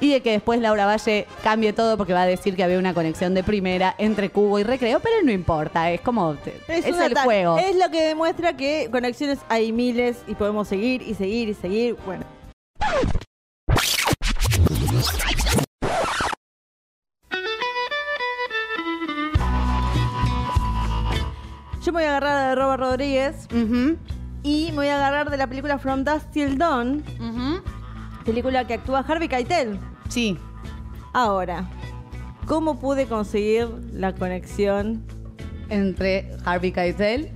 y 0.00 0.10
de 0.10 0.22
que 0.22 0.32
después 0.32 0.60
Laura 0.60 0.86
Valle 0.86 1.26
cambie 1.42 1.72
todo 1.72 1.96
porque 1.96 2.12
va 2.12 2.22
a 2.22 2.26
decir 2.26 2.56
que 2.56 2.64
había 2.64 2.78
una 2.78 2.94
conexión 2.94 3.34
de 3.34 3.44
primera 3.44 3.94
entre 3.98 4.30
Cubo 4.30 4.58
y 4.58 4.62
Recreo, 4.62 5.00
pero 5.00 5.16
no 5.22 5.30
importa, 5.30 5.90
es 5.90 6.00
como 6.00 6.36
es, 6.68 6.86
el 6.86 7.18
juego. 7.18 7.58
Es 7.58 7.76
lo 7.76 7.90
que 7.90 8.02
demuestra 8.02 8.56
que 8.56 8.88
conexiones 8.90 9.38
hay 9.48 9.72
miles 9.72 10.22
y 10.26 10.34
podemos 10.34 10.68
seguir 10.68 11.02
y 11.02 11.14
seguir 11.14 11.48
y 11.48 11.54
seguir. 11.54 11.96
Bueno. 12.06 12.24
Yo 21.82 21.92
me 21.92 22.00
voy 22.00 22.04
a 22.04 22.16
agarrar 22.16 22.48
de 22.48 22.54
Robert 22.54 22.80
Rodríguez 22.80 23.48
y 24.42 24.70
me 24.70 24.76
voy 24.76 24.88
a 24.88 24.96
agarrar 24.96 25.30
de 25.30 25.36
la 25.36 25.46
película 25.46 25.78
From 25.78 26.04
Dusk 26.04 26.30
Till 26.30 26.56
Dawn, 26.56 27.02
película 28.24 28.66
que 28.66 28.74
actúa 28.74 29.00
Harvey 29.00 29.28
Keitel. 29.28 29.78
Sí. 30.10 30.36
Ahora, 31.14 31.68
¿cómo 32.46 32.78
pude 32.78 33.06
conseguir 33.06 33.66
la 33.92 34.14
conexión 34.14 35.02
entre 35.70 36.30
Harvey 36.44 36.72
Keitel? 36.72 37.30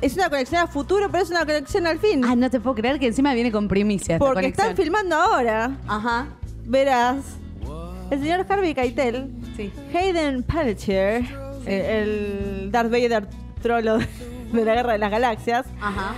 Es 0.00 0.14
una 0.16 0.28
conexión 0.28 0.60
a 0.62 0.66
futuro, 0.66 1.08
pero 1.10 1.22
es 1.22 1.30
una 1.30 1.46
conexión 1.46 1.86
al 1.86 1.98
fin. 1.98 2.22
Ah, 2.24 2.34
no 2.36 2.50
te 2.50 2.60
puedo 2.60 2.74
creer 2.76 2.98
que 2.98 3.06
encima 3.06 3.32
viene 3.32 3.52
con 3.52 3.68
primicia 3.68 4.16
esta 4.16 4.24
Porque 4.24 4.42
conexión. 4.42 4.68
están 4.70 4.82
filmando 4.84 5.14
ahora. 5.16 5.78
Ajá. 5.86 6.26
Verás. 6.64 7.18
El 8.10 8.20
señor 8.20 8.44
Harvey 8.48 8.74
Keitel, 8.74 9.30
Sí. 9.56 9.72
Hayden 9.94 10.42
Panettiere, 10.42 11.26
eh, 11.64 12.02
el 12.62 12.70
Darth 12.72 12.90
Vader 12.90 13.28
trolo 13.62 13.98
de 13.98 14.64
la 14.64 14.74
Guerra 14.74 14.92
de 14.92 14.98
las 14.98 15.10
Galaxias, 15.10 15.64
Ajá. 15.80 16.14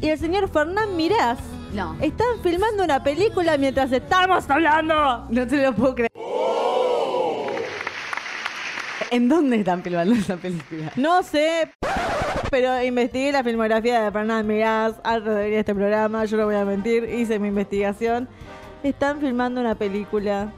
y 0.00 0.08
el 0.08 0.18
señor 0.18 0.48
Fernán 0.50 0.94
Mirás 0.96 1.38
No. 1.72 1.96
están 2.00 2.40
filmando 2.42 2.84
una 2.84 3.02
película 3.02 3.56
mientras 3.56 3.92
estamos 3.92 4.48
hablando. 4.50 5.26
No 5.30 5.46
te 5.46 5.62
lo 5.62 5.72
puedo 5.72 5.94
creer. 5.94 6.10
¿En 9.10 9.28
dónde 9.28 9.56
están 9.56 9.82
filmando 9.82 10.14
esa 10.14 10.36
película? 10.36 10.92
No 10.96 11.22
sé, 11.22 11.72
pero 12.50 12.82
investigué 12.82 13.32
la 13.32 13.42
filmografía 13.42 14.02
de 14.04 14.10
Fernán 14.12 14.46
Mirás 14.46 14.94
antes 15.02 15.34
de 15.34 15.40
venir 15.40 15.56
a 15.56 15.60
este 15.60 15.74
programa, 15.74 16.24
yo 16.26 16.36
no 16.36 16.44
voy 16.44 16.54
a 16.54 16.64
mentir, 16.64 17.04
hice 17.04 17.38
mi 17.38 17.48
investigación. 17.48 18.28
Están 18.82 19.20
filmando 19.20 19.60
una 19.60 19.74
película 19.74 20.52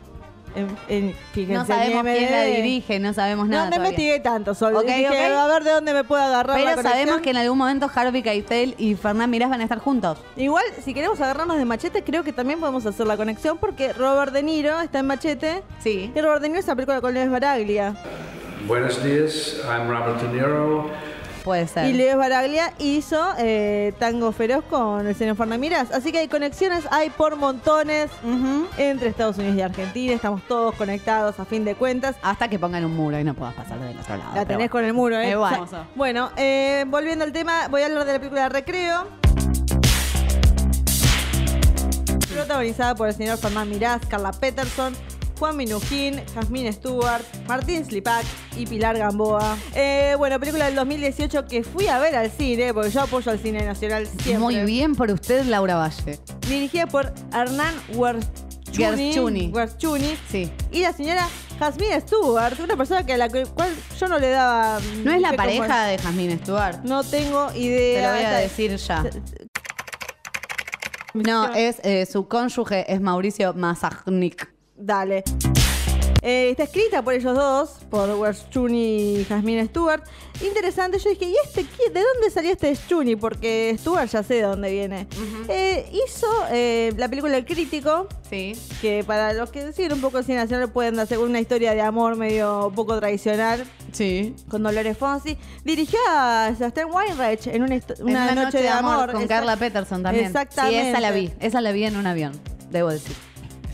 en, 0.55 0.77
en 0.89 1.15
fíjense, 1.33 1.55
No 1.55 1.67
sabemos 1.67 2.07
en 2.07 2.17
quién 2.17 2.31
la 2.33 2.43
dirige, 2.45 2.99
no 2.99 3.13
sabemos 3.15 3.49
nada. 3.49 3.65
no 3.65 3.71
todavía. 3.71 3.89
investigué 3.91 4.21
tanto, 4.21 4.55
solo 4.55 4.81
Ok, 4.81 4.87
dije, 4.87 5.07
a 5.27 5.47
ver 5.47 5.65
de 5.65 5.71
dónde 5.71 5.93
me 5.95 6.05
puedo 6.05 6.23
agarrar 6.23 6.57
Pero 6.63 6.83
sabemos 6.83 7.21
que 7.21 7.31
en 7.31 7.37
algún 7.37 7.59
momento 7.59 7.91
Harvey 7.95 8.23
Keitel 8.23 8.75
y 8.79 8.95
Fernán 8.95 9.31
Mirás 9.31 9.51
van 9.51 9.61
a 9.61 9.65
estar 9.65 9.79
juntos. 9.79 10.19
Igual, 10.37 10.65
si 10.85 10.95
queremos 10.95 11.21
agarrarnos 11.21 11.57
de 11.59 11.65
Machete, 11.65 12.03
creo 12.03 12.23
que 12.25 12.33
también 12.33 12.61
podemos 12.61 12.85
hacer 12.87 13.07
la 13.07 13.17
conexión 13.17 13.59
porque 13.59 13.93
Robert 13.93 14.33
De 14.33 14.43
Niro 14.43 14.81
está 14.81 14.99
en 15.01 15.07
Machete. 15.07 15.63
Sí. 15.83 16.13
Y 16.15 16.21
Robert 16.21 16.43
De 16.43 16.49
Niro 16.49 16.61
es 16.61 16.67
la 16.67 16.75
película 16.75 17.01
con 17.01 17.15
Luis 17.15 17.31
Baraglia. 17.31 17.95
Buenos 18.67 19.03
días, 19.03 19.57
I'm 19.69 19.89
Robert 19.89 20.21
De 20.23 20.29
Niro. 20.29 20.89
Puede 21.45 21.67
ser. 21.67 21.89
Y 21.89 21.95
Luis 21.95 22.15
Baraglia 22.17 22.73
hizo 22.79 23.21
eh, 23.39 23.93
Tango 23.99 24.33
Feroz 24.33 24.65
con 24.65 25.07
el 25.07 25.15
señor 25.15 25.37
Mirás. 25.59 25.91
Así 25.91 26.13
que 26.13 26.19
hay 26.19 26.29
conexiones, 26.29 26.85
hay 26.91 27.11
por 27.11 27.37
montones 27.37 28.11
entre 28.77 29.09
Estados 29.09 29.39
Unidos 29.39 29.57
y 29.57 29.63
Argentina. 29.63 30.13
Estamos 30.15 30.43
todos 30.47 30.75
conectados 30.75 31.39
a 31.41 31.45
fin 31.45 31.65
de 31.65 31.75
cuentas. 31.75 32.17
Hasta 32.23 32.49
que 32.49 32.59
pongan 32.59 32.85
un 32.85 32.95
muro 32.95 33.19
y 33.19 33.25
no 33.25 33.35
puedas 33.35 33.55
pasar 33.55 33.79
del 33.81 33.99
otro 33.99 34.17
lado. 34.17 34.35
La 34.35 34.45
tenés 34.45 34.57
bueno. 34.57 34.71
con 34.71 34.85
el 34.85 34.93
muro, 34.93 35.19
¿eh? 35.19 35.31
Igual. 35.31 35.61
O 35.61 35.67
sea, 35.67 35.89
bueno, 35.95 36.31
eh, 36.37 36.85
volviendo 36.89 37.25
al 37.25 37.33
tema, 37.33 37.69
voy 37.69 37.83
a 37.83 37.87
hablar 37.87 38.05
de 38.05 38.13
la 38.13 38.19
película 38.19 38.49
Recreo. 38.49 39.07
Protagonizada 42.33 42.95
por 42.95 43.09
el 43.09 43.15
señor 43.15 43.39
Fernán 43.39 43.69
Mirás, 43.69 44.01
Carla 44.09 44.33
Peterson, 44.33 44.95
Juan 45.43 45.57
Minujín, 45.57 46.23
Jasmine 46.37 46.73
Stewart, 46.73 47.25
Martín 47.49 47.85
Slipak 47.85 48.25
y 48.57 48.65
Pilar 48.65 48.97
Gamboa. 48.97 49.57
Eh, 49.75 50.15
bueno, 50.17 50.39
película 50.39 50.67
del 50.67 50.77
2018 50.77 51.47
que 51.47 51.65
fui 51.65 51.89
a 51.89 51.99
ver 51.99 52.15
al 52.15 52.31
cine, 52.31 52.73
porque 52.73 52.91
yo 52.91 53.01
apoyo 53.01 53.33
al 53.33 53.41
cine 53.41 53.65
nacional 53.65 54.07
siempre. 54.07 54.39
Muy 54.39 54.61
bien 54.65 54.95
por 54.95 55.11
usted, 55.11 55.45
Laura 55.47 55.75
Valle. 55.75 56.21
Dirigida 56.49 56.87
por 56.87 57.13
Hernán. 57.35 57.75
Werschuni. 57.97 59.51
Sí. 60.31 60.49
Y 60.71 60.83
la 60.83 60.93
señora 60.93 61.29
Jasmine 61.59 62.01
Stewart, 62.03 62.61
una 62.61 62.77
persona 62.77 63.05
que 63.05 63.15
a 63.15 63.17
la 63.17 63.29
cual 63.29 63.75
yo 63.99 64.07
no 64.07 64.21
le 64.21 64.29
daba. 64.29 64.79
¿No 65.03 65.11
es 65.11 65.21
la 65.21 65.33
pareja 65.33 65.87
de 65.87 65.99
Jasmine 65.99 66.39
Stewart? 66.39 66.85
No 66.85 67.03
tengo 67.03 67.53
idea. 67.57 68.01
Te 68.01 68.07
lo 68.07 68.15
voy 68.15 68.25
a 68.33 68.39
decir 68.39 68.77
ya. 68.77 69.05
No, 71.15 71.53
es 71.53 71.81
eh, 71.83 72.07
su 72.07 72.29
cónyuge 72.29 72.93
es 72.93 73.01
Mauricio 73.01 73.53
Mazagnik. 73.55 74.52
Dale. 74.85 75.23
Eh, 76.25 76.51
está 76.51 76.63
escrita 76.65 77.03
por 77.03 77.15
ellos 77.15 77.35
dos, 77.37 77.71
por 77.91 78.09
Werschuni 78.11 79.17
y 79.21 79.25
Jasmine 79.25 79.67
Stewart. 79.67 80.03
Interesante, 80.41 80.99
yo 81.01 81.11
dije, 81.11 81.25
¿y 81.25 81.35
este 81.45 81.65
qué- 81.65 81.91
¿De 81.91 82.01
dónde 82.01 82.31
salió 82.33 82.53
este 82.53 82.73
Schuni? 82.77 83.17
Porque 83.17 83.75
Stewart 83.79 84.09
ya 84.09 84.23
sé 84.23 84.35
de 84.35 84.43
dónde 84.43 84.71
viene. 84.71 85.09
Eh, 85.49 85.89
hizo 85.93 86.27
eh, 86.53 86.93
la 86.97 87.09
película 87.09 87.37
El 87.37 87.45
Crítico, 87.45 88.07
Sí. 88.31 88.53
que 88.81 89.03
para 89.05 89.33
los 89.33 89.51
que 89.51 89.73
siguen 89.73 89.95
un 89.95 90.01
poco 90.01 90.19
el 90.19 90.25
cine 90.25 90.39
nacional 90.39 90.71
pueden 90.71 90.99
hacer 91.01 91.19
una 91.19 91.41
historia 91.41 91.75
de 91.75 91.81
amor 91.81 92.15
medio 92.17 92.71
poco 92.75 92.99
tradicional. 93.01 93.65
Sí. 93.93 94.35
Con 94.49 94.63
Dolores 94.63 94.97
Fonsi. 94.97 95.37
Dirigió 95.65 95.99
a 96.09 96.53
Sebastián 96.57 96.89
Weinreich 96.93 97.49
en 97.49 97.63
una, 97.63 97.75
histo- 97.77 98.01
una 98.01 98.33
noche, 98.33 98.59
de 98.63 98.69
amor. 98.69 99.11
con 99.13 99.27
Carla 99.27 99.57
Peterson 99.57 100.03
también. 100.05 100.27
Exactamente. 100.27 100.83
Sí, 100.83 100.89
esa 100.89 101.01
la 101.01 101.11
vi. 101.11 101.33
Esa 101.41 101.61
la 101.61 101.73
vi 101.73 101.85
en 101.85 101.97
un 101.97 102.07
avión, 102.07 102.33
debo 102.71 102.91
decir. 102.91 103.17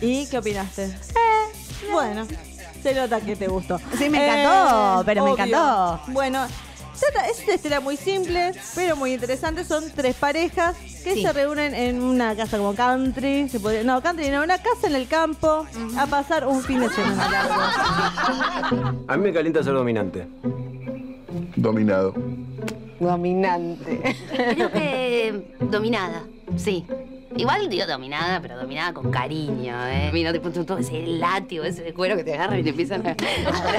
¿Y 0.01 0.27
qué 0.27 0.39
opinaste? 0.39 0.85
Eh, 0.85 1.89
bueno, 1.93 2.27
se 2.83 2.95
nota 2.95 3.21
que 3.21 3.37
te 3.37 3.49
gustó. 3.49 3.79
Sí, 3.97 4.09
me 4.09 4.25
encantó, 4.25 5.03
pero 5.05 5.25
me 5.25 5.31
encantó. 5.33 6.01
Bueno, 6.09 6.47
trata- 7.01 7.29
es 7.29 7.43
una 7.45 7.55
historia 7.55 7.81
muy 7.81 7.97
simple, 7.97 8.53
pero 8.75 8.97
muy 8.97 9.15
interesante. 9.15 9.65
Son 9.65 9.85
tres 9.95 10.15
parejas 10.17 10.77
que 11.05 11.15
Sí. 11.15 11.23
se 11.23 11.33
reúnen 11.33 11.75
en 11.75 12.03
una 12.03 12.37
casa 12.37 12.59
como 12.59 12.75
country. 12.75 13.49
Se 13.49 13.59
podría- 13.61 13.83
no, 13.85 14.01
country 14.03 14.31
no, 14.31 14.43
una 14.43 14.59
casa 14.59 14.87
en 14.87 14.95
el 14.95 15.09
campo 15.09 15.67
a 15.97 16.07
pasar 16.07 16.47
un 16.47 16.63
fin 16.63 16.81
de 16.81 16.91
semana 16.91 17.29
largo. 17.29 19.05
A 19.09 19.17
mí 19.17 19.23
me 19.25 19.33
calienta 19.33 19.63
ser 19.63 19.73
dominante. 19.75 20.27
Dominado. 21.57 22.15
Dominante. 23.01 24.17
Creo 24.55 24.73
que 24.73 25.55
dominada, 25.61 26.25
sí. 26.57 26.85
Igual 27.37 27.69
digo 27.69 27.87
dominada, 27.87 28.41
pero 28.41 28.57
dominada 28.57 28.93
con 28.95 29.11
cariño, 29.11 29.77
¿eh? 29.87 30.11
Mira, 30.13 30.33
te 30.33 30.41
pones 30.41 30.65
todo 30.67 30.79
ese 30.79 31.07
látigo, 31.07 31.65
ese 31.65 31.83
de 31.83 31.93
cuero 31.95 32.17
que 32.17 32.25
te 32.25 32.35
agarra 32.35 32.59
y 32.59 32.63
te 32.63 32.71
empiezan 32.71 33.07
a 33.07 33.11
agarrar. 33.11 33.79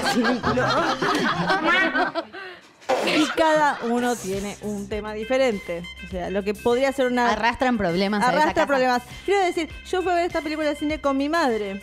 Y 3.06 3.24
cada 3.36 3.78
uno 3.88 4.16
tiene 4.16 4.56
un 4.62 4.88
tema 4.88 5.12
diferente. 5.12 5.82
O 6.06 6.10
sea, 6.10 6.30
lo 6.30 6.42
que 6.42 6.54
podría 6.54 6.92
ser 6.92 7.06
una. 7.06 7.30
Arrastran 7.32 7.76
problemas 7.78 8.20
a 8.20 8.24
esa 8.24 8.32
Arrastra 8.32 8.54
casa. 8.54 8.66
problemas. 8.66 9.02
Quiero 9.24 9.44
decir, 9.44 9.68
yo 9.88 10.02
fui 10.02 10.12
a 10.12 10.14
ver 10.16 10.26
esta 10.26 10.40
película 10.42 10.68
de 10.68 10.76
cine 10.76 11.00
con 11.00 11.16
mi 11.16 11.28
madre. 11.28 11.80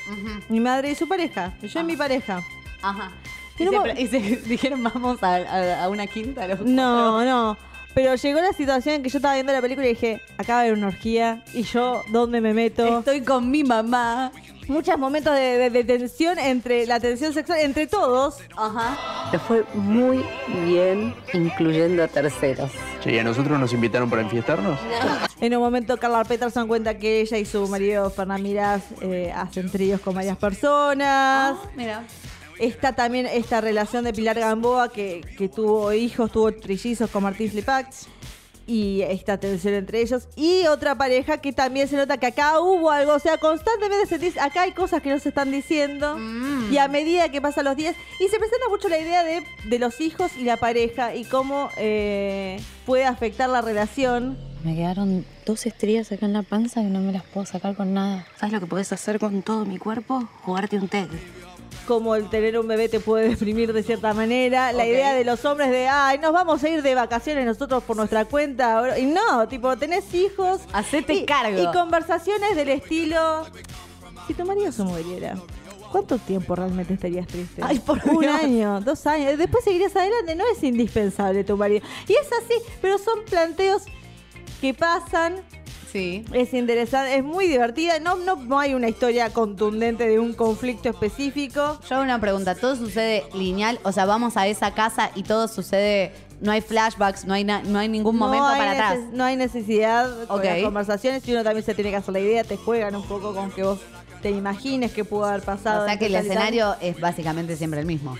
Mi 0.49 0.59
madre 0.59 0.91
y 0.91 0.95
su 0.95 1.07
pareja. 1.07 1.53
y 1.61 1.67
Yo 1.67 1.79
y 1.79 1.83
mi 1.83 1.95
pareja. 1.95 2.41
Ajá. 2.81 3.11
Y 3.59 4.07
se, 4.07 4.17
y 4.17 4.35
dijeron, 4.45 4.83
vamos 4.83 5.23
a, 5.23 5.35
a- 5.35 5.83
a 5.85 5.89
una 5.89 6.07
quinta. 6.07 6.47
los 6.47 6.59
No, 6.61 7.23
no. 7.25 7.57
Pero 7.97 8.13
llegó 8.13 8.39
la 8.39 8.53
situación 8.53 8.93
en 8.93 9.01
que 9.01 9.09
yo 9.09 9.17
estaba 9.17 9.33
viendo 9.33 9.51
la 9.51 9.59
película 9.59 9.87
y 9.87 9.89
dije, 9.89 10.21
acaba 10.37 10.61
de 10.61 10.67
haber 10.67 10.77
una 10.77 10.89
orgía. 10.89 11.41
¿Y 11.51 11.63
yo 11.63 12.03
dónde 12.11 12.41
me 12.41 12.53
meto? 12.53 12.99
Estoy 12.99 13.21
con 13.21 13.49
mi 13.49 13.63
mamá. 13.63 14.31
Muchos 14.67 14.99
momentos 14.99 15.33
de, 15.33 15.57
de- 15.57 15.69
de 15.71 15.83
tensión 15.83 16.37
entre 16.37 16.85
la 16.85 16.99
tensión 16.99 17.33
sexual, 17.33 17.57
entre 17.61 17.87
todos. 17.87 18.35
Ajá. 18.55 19.29
Le 19.31 19.39
fue 19.39 19.63
muy 19.73 20.23
bien, 20.65 21.15
incluyendo 21.33 22.03
a 22.03 22.07
terceros. 22.07 22.69
Che, 23.01 23.13
¿y 23.15 23.17
a 23.17 23.23
nosotros 23.23 23.59
nos 23.59 23.73
invitaron 23.73 24.11
para 24.11 24.21
enfiestarnos? 24.21 24.79
En 25.41 25.55
un 25.55 25.61
momento 25.63 25.97
Carla 25.97 26.23
Peterson 26.23 26.67
cuenta 26.67 26.99
que 26.99 27.21
ella 27.21 27.37
y 27.39 27.45
su 27.45 27.67
marido 27.67 28.11
Fernán 28.11 28.43
Mirás 28.43 28.83
eh, 29.01 29.33
hacen 29.35 29.71
tríos 29.71 30.01
con 30.01 30.13
varias 30.13 30.37
personas. 30.37 31.55
Mira. 31.75 32.03
Está 32.59 32.93
también 32.93 33.25
esta 33.27 33.61
relación 33.61 34.03
de 34.03 34.13
Pilar 34.13 34.39
Gamboa 34.39 34.91
que, 34.91 35.21
que 35.37 35.47
tuvo 35.49 35.93
hijos, 35.93 36.31
tuvo 36.31 36.51
trillizos 36.51 37.09
con 37.09 37.23
Martín 37.23 37.49
Slipak. 37.49 37.87
y 38.67 39.01
esta 39.03 39.37
tensión 39.37 39.73
entre 39.73 40.01
ellos. 40.01 40.27
Y 40.35 40.67
otra 40.67 40.95
pareja 40.95 41.37
que 41.37 41.53
también 41.53 41.87
se 41.87 41.95
nota 41.95 42.17
que 42.17 42.27
acá 42.27 42.59
hubo 42.59 42.91
algo, 42.91 43.13
o 43.13 43.19
sea, 43.19 43.37
constantemente 43.37 44.05
se 44.07 44.17
dice, 44.19 44.39
acá 44.39 44.63
hay 44.63 44.73
cosas 44.73 45.01
que 45.01 45.09
no 45.09 45.19
se 45.19 45.29
están 45.29 45.51
diciendo. 45.51 46.17
Mm. 46.17 46.73
Y 46.73 46.77
a 46.77 46.87
medida 46.89 47.29
que 47.29 47.41
pasan 47.41 47.65
los 47.65 47.77
días, 47.77 47.95
y 48.19 48.27
se 48.27 48.37
presenta 48.37 48.67
mucho 48.69 48.89
la 48.89 48.99
idea 48.99 49.23
de, 49.23 49.43
de 49.65 49.79
los 49.79 50.01
hijos 50.01 50.31
y 50.37 50.43
la 50.43 50.57
pareja 50.57 51.15
y 51.15 51.23
cómo 51.23 51.69
eh, 51.77 52.59
puede 52.85 53.05
afectar 53.05 53.49
la 53.49 53.61
relación. 53.61 54.37
Me 54.63 54.75
quedaron 54.75 55.25
dos 55.45 55.65
estrías 55.65 56.11
acá 56.11 56.25
en 56.25 56.33
la 56.33 56.43
panza 56.43 56.81
que 56.81 56.89
no 56.89 56.99
me 56.99 57.13
las 57.13 57.23
puedo 57.23 57.45
sacar 57.45 57.75
con 57.75 57.93
nada. 57.93 58.27
¿Sabes 58.37 58.51
lo 58.53 58.59
que 58.59 58.65
puedes 58.65 58.91
hacer 58.91 59.17
con 59.17 59.43
todo 59.43 59.63
mi 59.65 59.77
cuerpo? 59.77 60.27
Jugarte 60.43 60.77
un 60.77 60.89
TED. 60.89 61.07
Cómo 61.87 62.15
el 62.15 62.29
tener 62.29 62.59
un 62.59 62.67
bebé 62.67 62.89
te 62.89 62.99
puede 62.99 63.29
deprimir 63.29 63.71
de 63.71 63.81
cierta 63.81 64.13
manera. 64.13 64.73
La 64.73 64.85
idea 64.85 65.13
de 65.13 65.23
los 65.23 65.43
hombres 65.45 65.69
de, 65.71 65.87
ay, 65.87 66.17
nos 66.19 66.33
vamos 66.33 66.61
a 66.63 66.69
ir 66.69 66.81
de 66.81 66.95
vacaciones 66.95 67.45
nosotros 67.45 67.81
por 67.83 67.95
nuestra 67.95 68.25
cuenta. 68.25 68.77
ahora". 68.77 68.99
Y 68.99 69.05
no, 69.05 69.47
tipo, 69.47 69.77
tenés 69.77 70.13
hijos. 70.13 70.61
Hacete 70.73 71.13
y, 71.13 71.25
cargo. 71.25 71.61
Y 71.61 71.65
conversaciones 71.71 72.55
del 72.55 72.69
estilo, 72.69 73.45
si 74.27 74.33
tu 74.33 74.43
marido 74.45 74.71
se 74.73 74.83
muriera, 74.83 75.35
¿cuánto 75.91 76.17
tiempo 76.17 76.55
realmente 76.55 76.93
estarías 76.93 77.25
triste? 77.27 77.61
Ay, 77.63 77.79
por 77.79 78.01
Un 78.09 78.19
Dios. 78.19 78.35
año, 78.43 78.81
dos 78.81 79.07
años. 79.07 79.37
Después 79.37 79.63
seguirías 79.63 79.95
adelante. 79.95 80.35
No 80.35 80.43
es 80.51 80.61
indispensable 80.63 81.43
tu 81.45 81.55
marido. 81.55 81.85
Y 82.07 82.13
es 82.13 82.27
así, 82.43 82.61
pero 82.81 82.97
son 82.97 83.19
planteos 83.29 83.83
que 84.59 84.73
pasan. 84.73 85.37
Sí. 85.91 86.25
Es 86.33 86.53
interesante, 86.53 87.15
es 87.15 87.23
muy 87.23 87.47
divertida. 87.47 87.99
No, 87.99 88.15
no, 88.17 88.35
no 88.35 88.59
hay 88.59 88.73
una 88.73 88.89
historia 88.89 89.29
contundente 89.31 90.07
de 90.07 90.19
un 90.19 90.33
conflicto 90.33 90.89
específico. 90.89 91.79
Yo 91.89 91.95
hago 91.95 92.03
una 92.03 92.19
pregunta, 92.19 92.55
¿todo 92.55 92.75
sucede 92.75 93.23
lineal? 93.33 93.79
O 93.83 93.91
sea, 93.91 94.05
vamos 94.05 94.35
a 94.37 94.47
esa 94.47 94.73
casa 94.73 95.11
y 95.15 95.23
todo 95.23 95.47
sucede, 95.47 96.11
no 96.41 96.51
hay 96.51 96.61
flashbacks, 96.61 97.25
no 97.25 97.33
hay, 97.33 97.43
na- 97.43 97.63
no 97.63 97.79
hay 97.79 97.87
ningún 97.89 98.17
momento 98.17 98.43
no 98.45 98.49
hay 98.53 98.59
para 98.59 98.71
atrás. 98.71 98.99
No 99.13 99.23
hay 99.23 99.35
necesidad 99.37 100.25
con 100.27 100.43
las 100.43 100.61
conversaciones 100.63 101.27
y 101.27 101.31
uno 101.31 101.43
también 101.43 101.65
se 101.65 101.73
tiene 101.73 101.89
que 101.89 101.95
hacer 101.97 102.13
la 102.13 102.19
idea. 102.19 102.43
Te 102.43 102.57
juegan 102.57 102.95
un 102.95 103.03
poco 103.03 103.33
con 103.33 103.49
que 103.51 103.63
vos 103.63 103.79
te 104.21 104.29
imagines 104.31 104.91
que 104.91 105.05
pudo 105.05 105.25
haber 105.25 105.41
pasado. 105.43 105.83
O 105.83 105.87
sea 105.87 105.97
que 105.97 106.07
el 106.07 106.15
escenario 106.15 106.75
es 106.81 106.99
básicamente 106.99 107.55
siempre 107.55 107.79
el 107.79 107.85
mismo. 107.85 108.17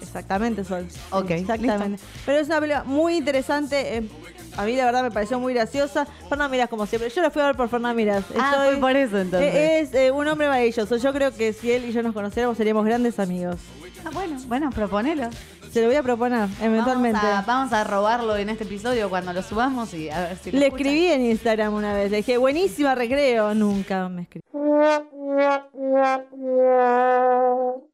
Exactamente, 0.00 0.64
Sol. 0.64 0.86
Ok, 1.10 1.30
Exactamente. 1.30 2.02
Pero 2.26 2.38
es 2.38 2.46
una 2.48 2.60
película 2.60 2.84
muy 2.84 3.16
interesante. 3.16 3.98
eh, 3.98 4.08
a 4.56 4.64
mí 4.64 4.76
la 4.76 4.84
verdad 4.84 5.02
me 5.02 5.10
pareció 5.10 5.38
muy 5.38 5.54
graciosa. 5.54 6.06
Fernán 6.28 6.50
Miras, 6.50 6.68
como 6.68 6.86
siempre. 6.86 7.10
Yo 7.10 7.22
la 7.22 7.30
fui 7.30 7.42
a 7.42 7.46
ver 7.46 7.56
por 7.56 7.68
Fernán 7.68 7.96
Miras. 7.96 8.24
Ah, 8.38 8.52
Estoy- 8.54 8.72
fue 8.72 8.80
por 8.80 8.96
eso 8.96 9.18
entonces. 9.18 9.54
eh, 9.54 9.80
Es 9.80 9.94
eh, 9.94 10.10
un 10.10 10.26
hombre 10.28 10.48
maravilloso. 10.48 10.96
Yo 10.96 11.12
creo 11.12 11.32
que 11.34 11.52
si 11.52 11.72
él 11.72 11.84
y 11.86 11.92
yo 11.92 12.02
nos 12.02 12.12
conociéramos 12.14 12.56
seríamos 12.56 12.84
grandes 12.84 13.18
amigos. 13.18 13.56
Ah, 14.04 14.10
bueno, 14.12 14.36
bueno, 14.46 14.70
proponelo. 14.70 15.28
Se 15.70 15.80
lo 15.82 15.86
voy 15.86 15.96
a 15.96 16.02
proponer, 16.02 16.48
eventualmente. 16.60 17.20
Vamos 17.22 17.38
a, 17.38 17.42
vamos 17.46 17.72
a 17.72 17.84
robarlo 17.84 18.36
en 18.36 18.48
este 18.48 18.64
episodio 18.64 19.08
cuando 19.08 19.32
lo 19.32 19.40
subamos 19.42 19.94
y 19.94 20.10
a 20.10 20.20
ver 20.22 20.36
si 20.38 20.50
lo 20.50 20.58
Le 20.58 20.66
escuchan. 20.66 20.86
escribí 20.86 21.06
en 21.06 21.24
Instagram 21.26 21.74
una 21.74 21.94
vez. 21.94 22.10
Le 22.10 22.16
dije, 22.18 22.38
buenísima 22.38 22.94
recreo. 22.96 23.54
Nunca 23.54 24.08
me 24.08 24.22
escribí. 24.22 24.42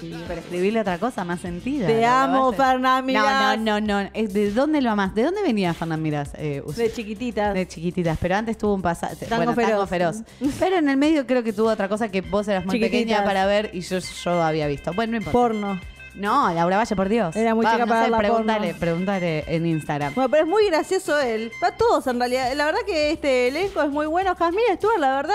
Sí, 0.00 0.14
pero 0.26 0.40
escribirle 0.40 0.80
otra 0.80 0.98
cosa 0.98 1.24
más 1.24 1.40
sentida. 1.40 1.86
Te 1.86 2.04
amo. 2.04 2.52
Fernán 2.52 3.04
Mirás. 3.06 3.58
No, 3.58 3.80
no, 3.80 3.80
no, 3.80 4.02
no. 4.04 4.10
Es 4.14 4.32
¿De 4.32 4.50
dónde 4.50 4.80
lo 4.80 4.90
amás? 4.90 5.14
¿De 5.14 5.22
dónde 5.24 5.42
venía 5.42 5.74
Fernán 5.74 6.00
Mirás? 6.02 6.30
Eh, 6.36 6.62
De 6.76 6.92
chiquititas. 6.92 7.54
de 7.54 7.68
chiquititas, 7.68 8.16
pero 8.20 8.36
antes 8.36 8.56
tuvo 8.58 8.74
un 8.74 8.82
pasado. 8.82 9.14
Tango 9.28 9.36
bueno, 9.52 9.54
tango 9.54 9.86
feroz. 9.86 10.16
feroz. 10.18 10.54
Pero 10.58 10.76
en 10.76 10.88
el 10.88 10.96
medio 10.96 11.26
creo 11.26 11.42
que 11.42 11.52
tuvo 11.52 11.68
otra 11.68 11.88
cosa 11.88 12.08
que 12.10 12.20
vos 12.22 12.48
eras 12.48 12.64
muy 12.64 12.74
Chiquititas. 12.74 13.00
pequeña 13.00 13.24
para 13.24 13.46
ver 13.46 13.70
y 13.72 13.80
yo, 13.80 13.98
yo 13.98 14.42
había 14.42 14.66
visto. 14.66 14.92
Bueno, 14.94 15.12
no 15.12 15.16
importa. 15.18 15.32
Porno. 15.38 15.80
No, 16.14 16.52
Laura 16.52 16.76
Valle, 16.76 16.96
por 16.96 17.08
Dios. 17.08 17.36
Era 17.36 17.54
muy 17.54 17.64
Va, 17.64 17.72
chica 17.72 17.86
no 17.86 17.90
para 17.92 18.04
sé, 18.06 18.12
pregúntale, 18.16 18.66
porno. 18.68 18.80
pregúntale 18.80 19.44
en 19.46 19.64
Instagram. 19.66 20.12
Bueno, 20.14 20.28
pero 20.28 20.42
es 20.44 20.48
muy 20.48 20.66
gracioso 20.66 21.18
él. 21.20 21.52
Va 21.62 21.70
todos 21.76 22.06
en 22.08 22.18
realidad. 22.18 22.52
La 22.56 22.64
verdad 22.66 22.80
que 22.84 23.12
este 23.12 23.48
elenco 23.48 23.80
es 23.82 23.90
muy 23.90 24.06
bueno. 24.06 24.34
Jasmine 24.34 24.74
Stewart, 24.76 24.98
la 24.98 25.14
verdad, 25.16 25.34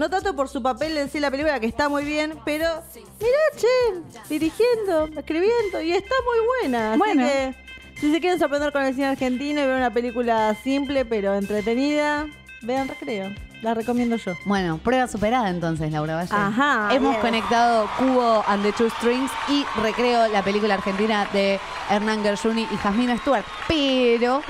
no 0.00 0.08
tanto 0.08 0.34
por 0.34 0.48
su 0.48 0.62
papel 0.62 0.96
en 0.96 1.10
sí 1.10 1.20
la 1.20 1.30
película, 1.30 1.60
que 1.60 1.66
está 1.66 1.90
muy 1.90 2.04
bien, 2.04 2.38
pero 2.46 2.82
mirá, 3.20 3.38
che, 3.54 4.18
dirigiendo, 4.30 5.04
escribiendo, 5.14 5.82
y 5.82 5.92
está 5.92 6.14
muy 6.24 6.46
buena. 6.62 6.90
Así 6.92 6.98
Bueno. 6.98 7.22
que 7.26 7.54
si 8.00 8.10
se 8.10 8.18
quieren 8.18 8.38
sorprender 8.38 8.72
con 8.72 8.82
el 8.82 8.94
cine 8.94 9.08
argentino 9.08 9.60
y 9.60 9.66
ver 9.66 9.76
una 9.76 9.92
película 9.92 10.56
simple 10.64 11.04
pero 11.04 11.34
entretenida, 11.34 12.26
vean 12.62 12.88
Recreo. 12.88 13.28
La 13.60 13.74
recomiendo 13.74 14.16
yo. 14.16 14.32
Bueno, 14.46 14.78
prueba 14.78 15.06
superada 15.06 15.50
entonces, 15.50 15.92
Laura 15.92 16.16
Valle. 16.16 16.30
Ajá, 16.32 16.88
Hemos 16.94 17.10
bien. 17.10 17.20
conectado 17.20 17.86
Cubo 17.98 18.42
and 18.48 18.62
the 18.62 18.72
Two 18.72 18.88
Strings 18.88 19.30
y 19.50 19.66
Recreo, 19.82 20.28
la 20.28 20.42
película 20.42 20.72
argentina 20.74 21.28
de 21.34 21.60
Hernán 21.90 22.22
Gershuni 22.22 22.62
y 22.72 22.76
Jasmine 22.78 23.18
Stewart. 23.18 23.44
Pero 23.68 24.40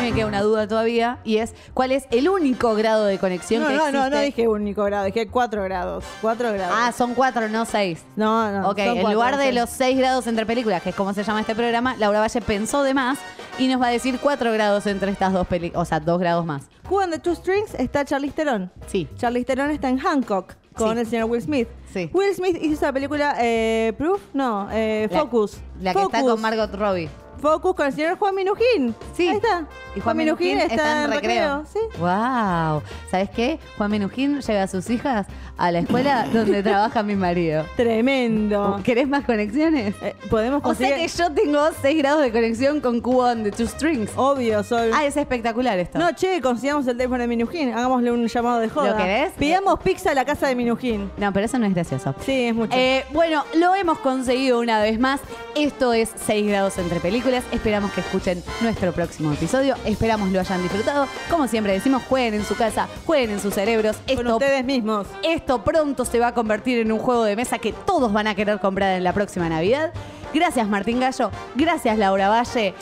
mí 0.00 0.10
me 0.10 0.14
queda 0.14 0.26
una 0.26 0.42
duda 0.42 0.66
todavía 0.68 1.18
y 1.24 1.36
es 1.38 1.54
¿cuál 1.74 1.92
es 1.92 2.06
el 2.10 2.28
único 2.28 2.74
grado 2.74 3.04
de 3.06 3.18
conexión 3.18 3.62
No, 3.62 3.68
que 3.68 3.74
no, 3.74 3.80
existe? 3.86 3.98
no, 3.98 4.10
no 4.10 4.20
dije 4.20 4.48
único 4.48 4.84
grado, 4.84 5.04
dije 5.04 5.26
cuatro 5.28 5.62
grados. 5.64 6.04
Cuatro 6.20 6.52
grados. 6.52 6.74
Ah, 6.78 6.92
son 6.92 7.14
cuatro, 7.14 7.48
no 7.48 7.64
seis. 7.64 8.02
no, 8.16 8.50
no. 8.52 8.68
Ok, 8.70 8.78
son 8.78 8.86
en 8.88 8.94
cuatro, 9.02 9.12
lugar 9.12 9.36
de 9.36 9.52
los 9.52 9.70
seis 9.70 9.96
grados 9.98 10.26
entre 10.26 10.46
películas, 10.46 10.82
que 10.82 10.90
es 10.90 10.94
como 10.96 11.12
se 11.14 11.22
llama 11.24 11.40
este 11.40 11.54
programa, 11.54 11.96
Laura 11.96 12.20
Valle 12.20 12.40
pensó 12.40 12.82
de 12.82 12.94
más 12.94 13.18
y 13.58 13.68
nos 13.68 13.80
va 13.80 13.86
a 13.88 13.90
decir 13.90 14.18
cuatro 14.20 14.52
grados 14.52 14.86
entre 14.86 15.10
estas 15.12 15.32
dos 15.32 15.46
películas, 15.46 15.82
o 15.82 15.84
sea, 15.84 16.00
dos 16.00 16.18
grados 16.18 16.44
más. 16.46 16.62
Who 16.88 17.06
the 17.08 17.18
Two 17.18 17.34
Strings 17.36 17.74
está 17.74 18.04
Charlize 18.04 18.34
Theron. 18.34 18.70
Sí. 18.86 19.06
Charlize 19.16 19.44
Theron 19.46 19.70
está 19.70 19.88
en 19.88 19.98
Hancock 19.98 20.54
con 20.74 20.94
Sí. 20.94 21.00
el 21.00 21.06
señor 21.06 21.30
Will 21.30 21.42
Smith. 21.42 21.68
Sí. 21.92 22.10
Will 22.12 22.34
Smith 22.34 22.56
hizo 22.60 22.74
esa 22.74 22.92
película 22.92 23.36
eh, 23.40 23.92
Proof, 23.98 24.20
no, 24.32 24.68
eh, 24.72 25.08
La- 25.10 25.18
Focus. 25.20 25.58
La 25.80 25.94
que 25.94 26.02
está 26.02 26.22
con 26.22 26.40
Margot 26.40 26.72
Robbie. 26.74 27.08
Focus 27.40 27.74
con 27.74 27.86
el 27.86 27.92
señor 27.92 28.18
Juan 28.18 28.34
Minujín. 28.34 28.94
Sí. 29.16 29.28
Ahí 29.28 29.36
está. 29.36 29.66
Y 29.96 30.00
Juan 30.00 30.16
Minujín 30.16 30.58
está 30.60 31.04
en 31.04 31.10
recreo. 31.12 31.64
Sí. 31.72 31.78
Wow. 31.98 32.82
¿Sabes 33.10 33.30
qué? 33.30 33.58
Juan 33.76 33.90
Minujín 33.90 34.40
lleva 34.40 34.62
a 34.62 34.66
sus 34.68 34.88
hijas 34.90 35.26
a 35.56 35.70
la 35.72 35.80
escuela 35.80 36.26
donde 36.32 36.62
trabaja 36.62 37.02
mi 37.02 37.16
marido. 37.16 37.64
Tremendo. 37.76 38.80
¿Querés 38.84 39.08
más 39.08 39.24
conexiones? 39.24 39.94
Eh, 40.02 40.14
Podemos 40.28 40.60
O 40.64 40.74
sea 40.74 40.88
conseguir. 40.88 41.10
que 41.10 41.16
yo 41.16 41.32
tengo 41.32 41.60
6 41.80 41.98
grados 41.98 42.22
de 42.22 42.32
conexión 42.32 42.80
con 42.80 43.00
Cubo 43.00 43.24
on 43.24 43.42
the 43.42 43.50
Two 43.50 43.66
Strings. 43.66 44.10
Obvio, 44.16 44.62
Sol. 44.62 44.90
Ah, 44.94 45.04
es 45.06 45.16
espectacular 45.16 45.78
esto. 45.78 45.98
No, 45.98 46.12
che, 46.12 46.40
consigamos 46.40 46.86
el 46.86 46.96
teléfono 46.96 47.22
de 47.22 47.28
Minujín. 47.28 47.72
Hagámosle 47.72 48.12
un 48.12 48.26
llamado 48.26 48.60
de 48.60 48.68
joda. 48.68 48.90
¿Lo 48.92 48.96
querés? 48.96 49.32
Pidamos 49.38 49.80
pizza 49.80 50.10
a 50.10 50.14
la 50.14 50.24
casa 50.24 50.46
de 50.48 50.54
Minujín. 50.54 51.10
No, 51.16 51.32
pero 51.32 51.46
eso 51.46 51.58
no 51.58 51.66
es 51.66 51.74
gracioso. 51.74 52.14
Sí, 52.24 52.44
es 52.48 52.54
mucho. 52.54 52.76
Eh, 52.76 53.04
bueno, 53.12 53.44
lo 53.54 53.74
hemos 53.74 53.98
conseguido 53.98 54.60
una 54.60 54.80
vez 54.82 54.98
más. 55.00 55.20
Esto 55.54 55.92
es 55.92 56.10
6 56.26 56.46
grados 56.48 56.78
entre 56.78 57.00
películas. 57.00 57.29
Esperamos 57.52 57.92
que 57.92 58.00
escuchen 58.00 58.42
nuestro 58.60 58.92
próximo 58.92 59.32
episodio. 59.32 59.74
Esperamos 59.84 60.30
lo 60.30 60.40
hayan 60.40 60.62
disfrutado. 60.62 61.06
Como 61.30 61.46
siempre 61.48 61.72
decimos, 61.72 62.02
jueguen 62.08 62.34
en 62.34 62.44
su 62.44 62.56
casa, 62.56 62.88
jueguen 63.06 63.30
en 63.30 63.40
sus 63.40 63.54
cerebros. 63.54 63.96
con 63.96 64.18
Esto, 64.18 64.36
ustedes 64.36 64.64
mismos. 64.64 65.06
esto 65.22 65.62
pronto 65.64 66.04
se 66.04 66.18
va 66.18 66.28
a 66.28 66.34
convertir 66.34 66.78
en 66.78 66.92
un 66.92 66.98
juego 66.98 67.24
de 67.24 67.36
mesa 67.36 67.58
que 67.58 67.72
todos 67.72 68.12
van 68.12 68.26
a 68.26 68.34
querer 68.34 68.58
comprar 68.60 68.96
en 68.96 69.04
la 69.04 69.12
próxima 69.12 69.48
Navidad. 69.48 69.92
Gracias 70.32 70.68
Martín 70.68 71.00
Gallo, 71.00 71.30
gracias 71.56 71.98
Laura 71.98 72.28
Valle. 72.28 72.72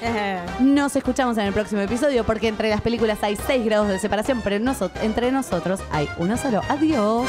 Nos 0.61 0.95
escuchamos 0.97 1.39
en 1.39 1.47
el 1.47 1.55
próximo 1.55 1.81
episodio 1.81 2.25
porque 2.25 2.49
entre 2.49 2.69
las 2.69 2.83
películas 2.83 3.19
hay 3.23 3.37
6 3.37 3.65
grados 3.65 3.89
de 3.89 3.99
separación, 3.99 4.43
pero 4.45 4.57
entre 5.03 5.33
nosotros 5.33 5.81
hay 5.91 6.09
uno 6.19 6.37
solo. 6.37 6.61
Adiós. 6.69 7.27